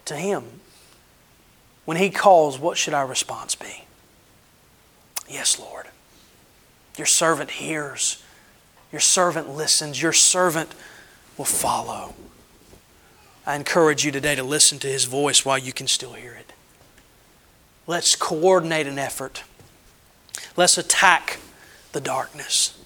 to 0.03 0.17
Him? 0.17 0.58
When 1.89 1.97
He 1.97 2.11
calls, 2.11 2.59
what 2.59 2.77
should 2.77 2.93
our 2.93 3.07
response 3.07 3.55
be? 3.55 3.85
Yes, 5.27 5.59
Lord. 5.59 5.87
Your 6.97 7.07
servant 7.07 7.49
hears, 7.49 8.21
your 8.91 8.99
servant 8.99 9.49
listens, 9.49 9.99
your 9.99 10.13
servant 10.13 10.69
will 11.35 11.45
follow. 11.45 12.13
I 13.43 13.55
encourage 13.55 14.05
you 14.05 14.11
today 14.11 14.35
to 14.35 14.43
listen 14.43 14.77
to 14.77 14.87
His 14.87 15.05
voice 15.05 15.43
while 15.43 15.57
you 15.57 15.73
can 15.73 15.87
still 15.87 16.13
hear 16.13 16.33
it. 16.33 16.53
Let's 17.87 18.15
coordinate 18.15 18.85
an 18.85 18.99
effort 18.99 19.41
Let's 20.55 20.77
attack 20.77 21.39
the 21.93 22.01
darkness. 22.01 22.79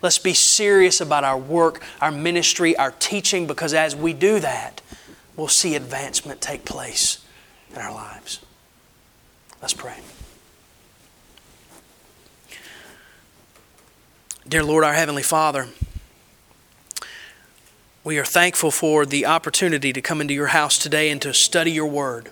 Let's 0.00 0.18
be 0.18 0.32
serious 0.32 1.02
about 1.02 1.22
our 1.22 1.36
work, 1.36 1.82
our 2.00 2.10
ministry, 2.10 2.74
our 2.78 2.92
teaching, 2.92 3.46
because 3.46 3.74
as 3.74 3.94
we 3.94 4.14
do 4.14 4.40
that, 4.40 4.80
we'll 5.36 5.48
see 5.48 5.74
advancement 5.74 6.40
take 6.40 6.64
place 6.64 7.18
in 7.72 7.78
our 7.78 7.92
lives. 7.92 8.40
Let's 9.60 9.74
pray. 9.74 9.98
Dear 14.48 14.64
Lord, 14.64 14.84
our 14.84 14.94
Heavenly 14.94 15.22
Father, 15.22 15.68
we 18.02 18.18
are 18.18 18.24
thankful 18.24 18.70
for 18.70 19.04
the 19.04 19.26
opportunity 19.26 19.92
to 19.92 20.00
come 20.00 20.20
into 20.20 20.32
your 20.32 20.46
house 20.46 20.78
today 20.78 21.10
and 21.10 21.20
to 21.20 21.34
study 21.34 21.72
your 21.72 21.86
word. 21.86 22.30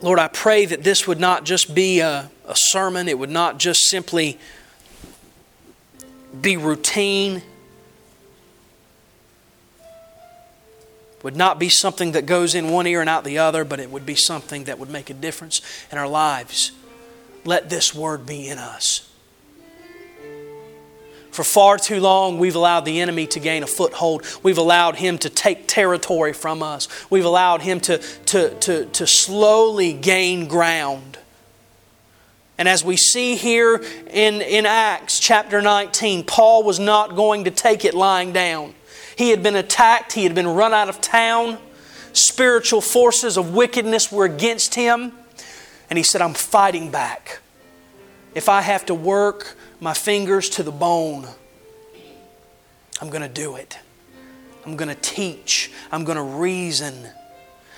Lord, 0.00 0.18
I 0.18 0.26
pray 0.26 0.66
that 0.66 0.82
this 0.82 1.06
would 1.06 1.20
not 1.20 1.44
just 1.44 1.72
be 1.72 2.00
a, 2.00 2.28
a 2.48 2.56
sermon, 2.56 3.08
it 3.08 3.16
would 3.16 3.30
not 3.30 3.58
just 3.58 3.88
simply 3.88 4.40
be 6.40 6.56
routine, 6.56 7.42
would 11.22 11.36
not 11.36 11.58
be 11.58 11.68
something 11.68 12.12
that 12.12 12.26
goes 12.26 12.54
in 12.54 12.70
one 12.70 12.86
ear 12.86 13.00
and 13.00 13.08
out 13.08 13.24
the 13.24 13.38
other, 13.38 13.64
but 13.64 13.80
it 13.80 13.90
would 13.90 14.06
be 14.06 14.14
something 14.14 14.64
that 14.64 14.78
would 14.78 14.90
make 14.90 15.10
a 15.10 15.14
difference 15.14 15.60
in 15.90 15.98
our 15.98 16.08
lives. 16.08 16.72
Let 17.44 17.70
this 17.70 17.94
word 17.94 18.26
be 18.26 18.48
in 18.48 18.58
us. 18.58 19.08
For 21.32 21.44
far 21.44 21.78
too 21.78 21.98
long, 21.98 22.38
we've 22.38 22.56
allowed 22.56 22.84
the 22.84 23.00
enemy 23.00 23.26
to 23.28 23.40
gain 23.40 23.62
a 23.62 23.66
foothold. 23.66 24.22
We've 24.42 24.58
allowed 24.58 24.96
him 24.96 25.16
to 25.18 25.30
take 25.30 25.66
territory 25.66 26.34
from 26.34 26.62
us. 26.62 26.88
We've 27.10 27.24
allowed 27.24 27.62
him 27.62 27.80
to, 27.80 27.98
to, 27.98 28.54
to, 28.60 28.84
to 28.84 29.06
slowly 29.06 29.94
gain 29.94 30.46
ground. 30.46 31.18
And 32.58 32.68
as 32.68 32.84
we 32.84 32.98
see 32.98 33.36
here 33.36 33.82
in, 34.10 34.42
in 34.42 34.66
Acts 34.66 35.18
chapter 35.18 35.62
19, 35.62 36.24
Paul 36.24 36.64
was 36.64 36.78
not 36.78 37.16
going 37.16 37.44
to 37.44 37.50
take 37.50 37.86
it 37.86 37.94
lying 37.94 38.32
down. 38.32 38.74
He 39.22 39.30
had 39.30 39.40
been 39.40 39.54
attacked, 39.54 40.14
he 40.14 40.24
had 40.24 40.34
been 40.34 40.48
run 40.48 40.74
out 40.74 40.88
of 40.88 41.00
town. 41.00 41.58
Spiritual 42.12 42.80
forces 42.80 43.36
of 43.36 43.54
wickedness 43.54 44.10
were 44.10 44.24
against 44.24 44.74
him. 44.74 45.12
And 45.88 45.96
he 45.96 46.02
said, 46.02 46.20
I'm 46.20 46.34
fighting 46.34 46.90
back. 46.90 47.38
If 48.34 48.48
I 48.48 48.62
have 48.62 48.84
to 48.86 48.96
work 48.96 49.56
my 49.78 49.94
fingers 49.94 50.50
to 50.50 50.64
the 50.64 50.72
bone. 50.72 51.28
I'm 53.00 53.10
going 53.10 53.22
to 53.22 53.28
do 53.28 53.54
it. 53.54 53.78
I'm 54.66 54.74
going 54.74 54.88
to 54.88 55.00
teach. 55.00 55.70
I'm 55.92 56.02
going 56.02 56.16
to 56.16 56.24
reason. 56.24 57.06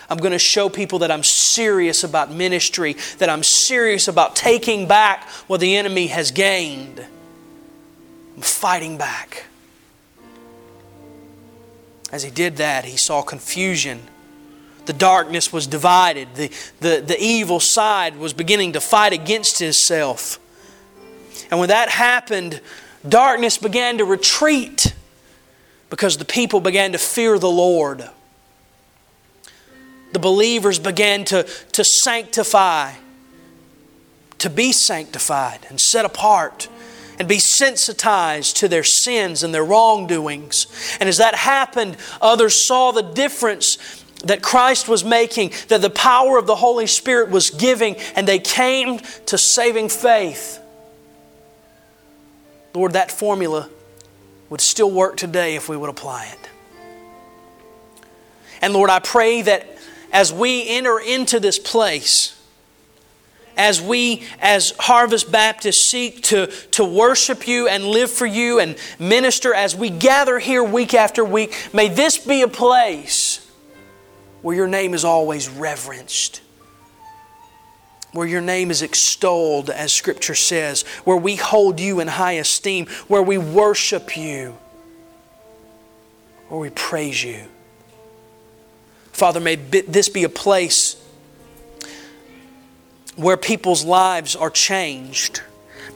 I'm 0.09 0.17
going 0.17 0.33
to 0.33 0.39
show 0.39 0.71
people 0.71 1.01
that 1.01 1.11
I'm 1.11 1.23
serious 1.23 2.05
about 2.05 2.33
ministry, 2.33 2.97
that 3.19 3.29
I'm 3.29 3.43
serious 3.43 4.09
about 4.09 4.35
taking 4.35 4.89
back 4.89 5.29
what 5.47 5.61
the 5.61 5.77
enemy 5.77 6.07
has 6.07 6.31
gained. 6.31 7.05
I'm 8.35 8.41
fighting 8.41 8.97
back. 8.97 9.45
As 12.15 12.23
he 12.23 12.31
did 12.31 12.59
that, 12.59 12.85
he 12.85 12.97
saw 12.97 13.23
confusion. 13.23 14.01
The 14.87 14.93
darkness 14.93 15.53
was 15.53 15.67
divided. 15.67 16.29
The, 16.37 16.49
the, 16.79 17.03
the 17.05 17.21
evil 17.21 17.59
side 17.59 18.17
was 18.19 18.33
beginning 18.33 18.75
to 18.75 18.81
fight 18.81 19.13
against 19.13 19.61
itself. 19.61 20.39
And 21.51 21.59
when 21.59 21.71
that 21.71 21.89
happened, 21.89 22.61
darkness 23.09 23.59
began 23.59 23.99
to 23.99 24.05
retreat 24.05 24.95
because 25.91 26.17
the 26.17 26.25
people 26.25 26.61
began 26.61 26.93
to 26.93 26.99
fear 26.99 27.37
the 27.37 27.51
Lord. 27.51 28.09
The 30.13 30.21
believers 30.21 30.79
began 30.79 31.25
to, 31.25 31.43
to 31.73 31.85
sanctify, 31.85 32.93
to 34.39 34.49
be 34.49 34.71
sanctified 34.71 35.67
and 35.69 35.81
set 35.81 36.05
apart 36.05 36.69
and 37.19 37.29
be 37.29 37.39
sensitized 37.39 38.57
to 38.59 38.69
their 38.69 38.85
sins 38.85 39.43
and 39.43 39.55
their 39.55 39.65
wrongdoings. 39.65 40.67
And 41.01 41.09
as 41.09 41.19
that 41.19 41.35
happened, 41.35 41.97
others 42.21 42.67
saw 42.67 42.93
the 42.93 43.03
difference 43.03 43.79
that 44.25 44.43
Christ 44.43 44.89
was 44.89 45.05
making, 45.05 45.53
that 45.69 45.83
the 45.83 45.91
power 45.91 46.39
of 46.39 46.47
the 46.47 46.55
Holy 46.55 46.87
Spirit 46.87 47.31
was 47.31 47.51
giving, 47.51 47.97
and 48.17 48.27
they 48.27 48.39
came 48.39 48.99
to 49.27 49.39
saving 49.39 49.89
faith. 49.89 50.61
Lord, 52.75 52.95
that 52.95 53.11
formula 53.11 53.69
would 54.51 54.61
still 54.61 54.91
work 54.91 55.17
today 55.17 55.57
if 55.57 55.69
we 55.69 55.77
would 55.77 55.91
apply 55.91 56.27
it. 56.27 56.51
And 58.61 58.73
Lord, 58.73 58.91
I 58.91 58.99
pray 58.99 59.43
that 59.43 59.79
as 60.13 60.33
we 60.33 60.69
enter 60.69 60.99
into 60.99 61.39
this 61.39 61.59
place, 61.59 62.34
as 63.57 63.81
we, 63.81 64.25
as 64.41 64.73
Harvest 64.79 65.31
Baptist, 65.31 65.89
seek 65.89 66.23
to, 66.25 66.47
to 66.73 66.85
worship 66.85 67.47
you 67.47 67.69
and 67.69 67.85
live 67.85 68.11
for 68.11 68.27
you 68.27 68.59
and 68.59 68.77
minister, 68.99 69.55
as 69.55 69.75
we 69.77 69.91
gather 69.91 70.39
here 70.39 70.63
week 70.63 70.95
after 70.95 71.25
week, 71.25 71.55
may 71.73 71.89
this 71.89 72.19
be 72.19 72.43
a 72.43 72.49
place 72.49 73.51
where 74.43 74.57
your 74.57 74.67
name 74.67 74.95
is 74.95 75.05
always 75.05 75.49
reverenced, 75.49 76.43
where 78.13 78.27
your 78.27 78.41
name 78.41 78.71
is 78.71 78.83
extolled, 78.83 79.71
as 79.71 79.93
Scripture 79.93 80.35
says, 80.35 80.83
where 81.05 81.17
we 81.17 81.37
hold 81.37 81.81
you 81.81 82.01
in 82.01 82.09
high 82.09 82.33
esteem, 82.33 82.87
where 83.09 83.23
we 83.23 83.39
worship 83.39 84.17
you, 84.17 84.57
where 86.49 86.61
we 86.61 86.71
praise 86.71 87.25
you. 87.25 87.45
Father, 89.13 89.41
may 89.41 89.55
this 89.55 90.09
be 90.09 90.25
a 90.25 90.29
place 90.29 91.01
where 93.17 93.37
people's 93.37 93.85
lives 93.85 94.35
are 94.37 94.51
changed. 94.51 95.43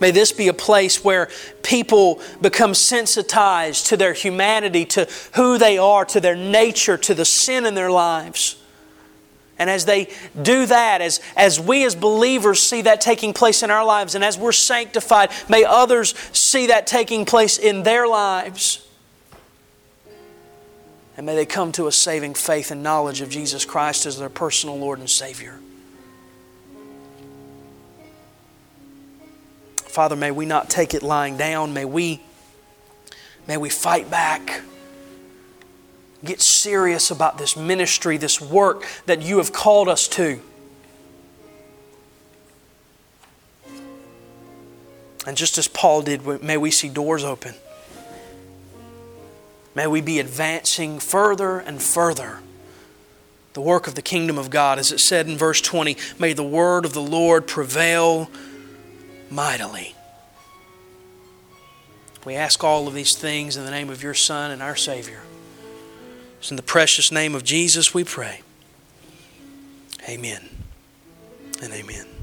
May 0.00 0.10
this 0.10 0.32
be 0.32 0.48
a 0.48 0.54
place 0.54 1.02
where 1.02 1.28
people 1.62 2.20
become 2.40 2.74
sensitized 2.74 3.86
to 3.86 3.96
their 3.96 4.12
humanity, 4.12 4.84
to 4.86 5.08
who 5.34 5.58
they 5.58 5.78
are, 5.78 6.04
to 6.06 6.20
their 6.20 6.36
nature, 6.36 6.96
to 6.98 7.14
the 7.14 7.24
sin 7.24 7.66
in 7.66 7.74
their 7.74 7.90
lives. 7.90 8.62
And 9.58 9.68
as 9.68 9.86
they 9.86 10.08
do 10.40 10.66
that, 10.66 11.00
as, 11.00 11.20
as 11.36 11.58
we 11.58 11.84
as 11.84 11.96
believers 11.96 12.62
see 12.62 12.82
that 12.82 13.00
taking 13.00 13.32
place 13.32 13.64
in 13.64 13.72
our 13.72 13.84
lives, 13.84 14.14
and 14.14 14.22
as 14.22 14.38
we're 14.38 14.52
sanctified, 14.52 15.30
may 15.48 15.64
others 15.64 16.14
see 16.32 16.68
that 16.68 16.86
taking 16.86 17.24
place 17.24 17.58
in 17.58 17.82
their 17.82 18.06
lives. 18.06 18.86
And 21.16 21.26
may 21.26 21.34
they 21.34 21.46
come 21.46 21.72
to 21.72 21.88
a 21.88 21.92
saving 21.92 22.34
faith 22.34 22.70
and 22.70 22.84
knowledge 22.84 23.20
of 23.20 23.30
Jesus 23.30 23.64
Christ 23.64 24.06
as 24.06 24.16
their 24.16 24.28
personal 24.28 24.78
Lord 24.78 25.00
and 25.00 25.10
Savior. 25.10 25.58
Father, 29.98 30.14
may 30.14 30.30
we 30.30 30.46
not 30.46 30.70
take 30.70 30.94
it 30.94 31.02
lying 31.02 31.36
down. 31.36 31.74
May 31.74 31.84
we, 31.84 32.20
may 33.48 33.56
we 33.56 33.68
fight 33.68 34.08
back. 34.08 34.60
Get 36.24 36.40
serious 36.40 37.10
about 37.10 37.36
this 37.36 37.56
ministry, 37.56 38.16
this 38.16 38.40
work 38.40 38.86
that 39.06 39.22
you 39.22 39.38
have 39.38 39.52
called 39.52 39.88
us 39.88 40.06
to. 40.10 40.40
And 45.26 45.36
just 45.36 45.58
as 45.58 45.66
Paul 45.66 46.02
did, 46.02 46.24
may 46.44 46.56
we 46.56 46.70
see 46.70 46.88
doors 46.88 47.24
open. 47.24 47.54
May 49.74 49.88
we 49.88 50.00
be 50.00 50.20
advancing 50.20 51.00
further 51.00 51.58
and 51.58 51.82
further 51.82 52.38
the 53.54 53.60
work 53.60 53.88
of 53.88 53.96
the 53.96 54.02
kingdom 54.02 54.38
of 54.38 54.48
God. 54.48 54.78
As 54.78 54.92
it 54.92 55.00
said 55.00 55.26
in 55.26 55.36
verse 55.36 55.60
20, 55.60 55.96
may 56.20 56.34
the 56.34 56.44
word 56.44 56.84
of 56.84 56.92
the 56.92 57.02
Lord 57.02 57.48
prevail 57.48 58.30
mightily. 59.30 59.94
We 62.24 62.34
ask 62.34 62.62
all 62.62 62.88
of 62.88 62.94
these 62.94 63.16
things 63.16 63.56
in 63.56 63.64
the 63.64 63.70
name 63.70 63.90
of 63.90 64.02
your 64.02 64.14
Son 64.14 64.50
and 64.50 64.62
our 64.62 64.76
Savior. 64.76 65.22
It's 66.38 66.50
in 66.50 66.56
the 66.56 66.62
precious 66.62 67.10
name 67.10 67.34
of 67.34 67.44
Jesus 67.44 67.94
we 67.94 68.04
pray. 68.04 68.42
Amen 70.08 70.48
and 71.62 71.72
amen. 71.72 72.17